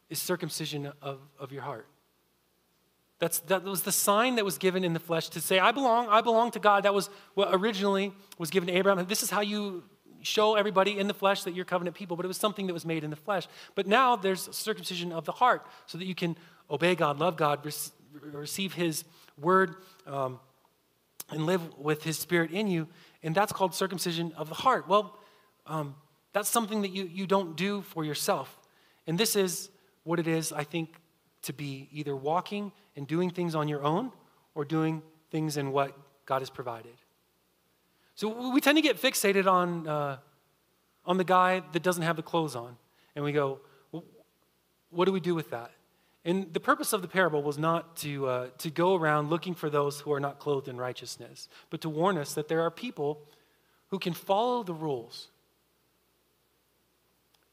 [0.10, 1.86] is circumcision of, of your heart.
[3.26, 6.08] That's, that was the sign that was given in the flesh to say, I belong,
[6.10, 6.84] I belong to God.
[6.84, 9.04] That was what originally was given to Abraham.
[9.08, 9.84] This is how you
[10.22, 12.86] show everybody in the flesh that you're covenant people, but it was something that was
[12.86, 13.48] made in the flesh.
[13.74, 16.38] But now there's circumcision of the heart so that you can
[16.70, 17.68] obey God, love God,
[18.32, 19.06] receive His
[19.42, 19.74] word,
[20.06, 20.40] um,
[21.32, 22.88] and live with His Spirit in you.
[23.24, 24.88] And that's called circumcision of the heart.
[24.88, 25.18] Well,
[25.66, 25.96] um,
[26.32, 28.56] that's something that you, you don't do for yourself.
[29.08, 29.72] And this is
[30.04, 30.90] what it is, I think,
[31.46, 34.12] to be either walking and doing things on your own
[34.54, 36.94] or doing things in what God has provided.
[38.16, 40.18] So we tend to get fixated on, uh,
[41.06, 42.78] on the guy that doesn't have the clothes on.
[43.16, 43.60] And we go,
[43.92, 44.04] well,
[44.90, 45.72] what do we do with that?
[46.24, 49.70] And the purpose of the parable was not to, uh, to go around looking for
[49.70, 53.20] those who are not clothed in righteousness, but to warn us that there are people
[53.90, 55.28] who can follow the rules,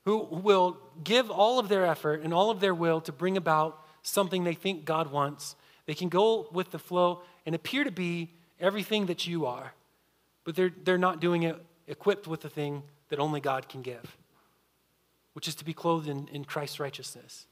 [0.05, 3.82] who will give all of their effort and all of their will to bring about
[4.03, 5.57] something they think God wants.
[5.87, 8.31] They can go with the flow and appear to be
[8.61, 9.73] everything that you are
[10.45, 14.17] but they're, they're not doing it equipped with the thing that only God can give,
[15.35, 17.47] which is to be clothed in, in Christ's righteousness.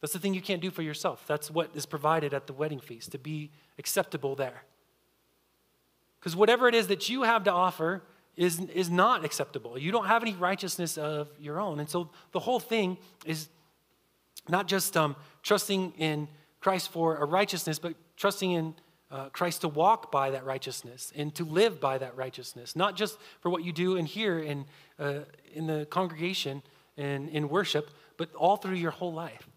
[0.00, 1.24] That's the thing you can't do for yourself.
[1.26, 4.64] That's what is provided at the wedding feast, to be acceptable there.
[6.18, 8.02] Because whatever it is that you have to offer
[8.36, 9.78] is, is not acceptable.
[9.78, 11.78] You don't have any righteousness of your own.
[11.78, 13.48] And so the whole thing is
[14.48, 16.28] not just um, trusting in
[16.60, 18.74] Christ for a righteousness, but trusting in
[19.10, 23.18] uh, Christ to walk by that righteousness and to live by that righteousness, not just
[23.40, 24.64] for what you do in here in,
[24.98, 25.20] uh,
[25.52, 26.62] in the congregation
[26.96, 29.48] and in worship, but all through your whole life.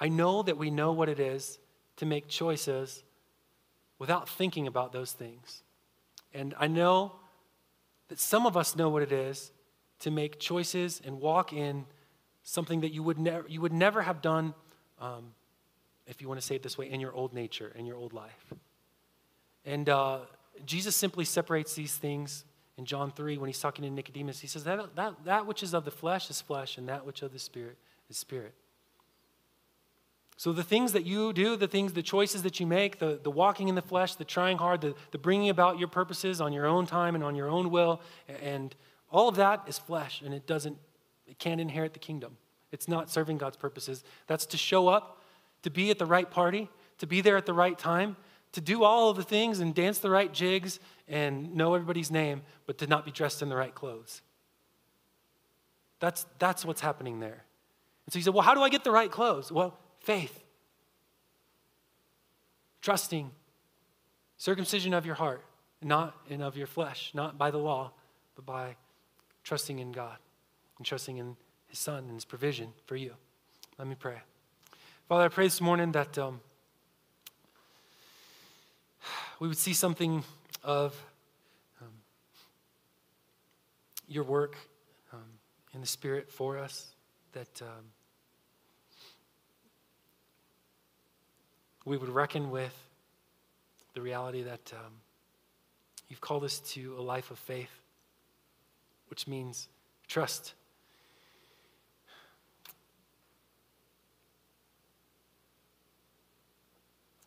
[0.00, 1.58] I know that we know what it is
[1.96, 3.02] to make choices
[3.98, 5.64] without thinking about those things.
[6.32, 7.16] And I know
[8.08, 9.52] that some of us know what it is
[10.00, 11.84] to make choices and walk in
[12.42, 14.54] something that you would, never you would never have done,
[15.00, 15.34] um,
[16.06, 18.12] if you want to say it this way, in your old nature, in your old
[18.12, 18.52] life.
[19.64, 20.20] And uh,
[20.64, 22.44] Jesus simply separates these things
[22.78, 24.40] in John 3 when he's talking to Nicodemus.
[24.40, 27.22] He says, that, that, that which is of the flesh is flesh, and that which
[27.22, 27.76] of the spirit
[28.08, 28.54] is spirit.
[30.38, 33.30] So the things that you do, the things, the choices that you make, the, the
[33.30, 36.64] walking in the flesh, the trying hard, the, the bringing about your purposes on your
[36.64, 38.00] own time and on your own will,
[38.40, 38.76] and
[39.10, 40.78] all of that is flesh, and it doesn't
[41.26, 42.36] it can't inherit the kingdom.
[42.70, 44.04] It's not serving God's purposes.
[44.28, 45.20] That's to show up,
[45.62, 48.16] to be at the right party, to be there at the right time,
[48.52, 50.78] to do all of the things and dance the right jigs
[51.08, 54.22] and know everybody's name, but to not be dressed in the right clothes.
[55.98, 57.44] That's, that's what's happening there.
[58.06, 59.50] And so he said, Well, how do I get the right clothes?
[59.50, 59.76] Well,
[60.08, 60.42] faith,
[62.80, 63.30] trusting,
[64.38, 65.44] circumcision of your heart,
[65.82, 67.92] not and of your flesh, not by the law,
[68.34, 68.74] but by
[69.44, 70.16] trusting in God
[70.78, 71.36] and trusting in
[71.66, 73.12] His Son and His provision for you.
[73.78, 74.16] Let me pray.
[75.10, 76.40] Father, I pray this morning that um,
[79.40, 80.24] we would see something
[80.64, 80.98] of
[81.82, 81.92] um,
[84.08, 84.56] your work
[85.12, 85.20] um,
[85.74, 86.94] in the Spirit for us,
[87.32, 87.60] that
[91.88, 92.74] we would reckon with
[93.94, 94.92] the reality that um,
[96.08, 97.70] you've called us to a life of faith,
[99.08, 99.68] which means
[100.06, 100.52] trust.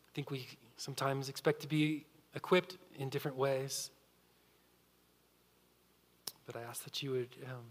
[0.06, 0.46] I think we
[0.76, 2.04] sometimes expect to be
[2.36, 3.90] equipped in different ways.
[6.46, 7.64] But I ask that you would um,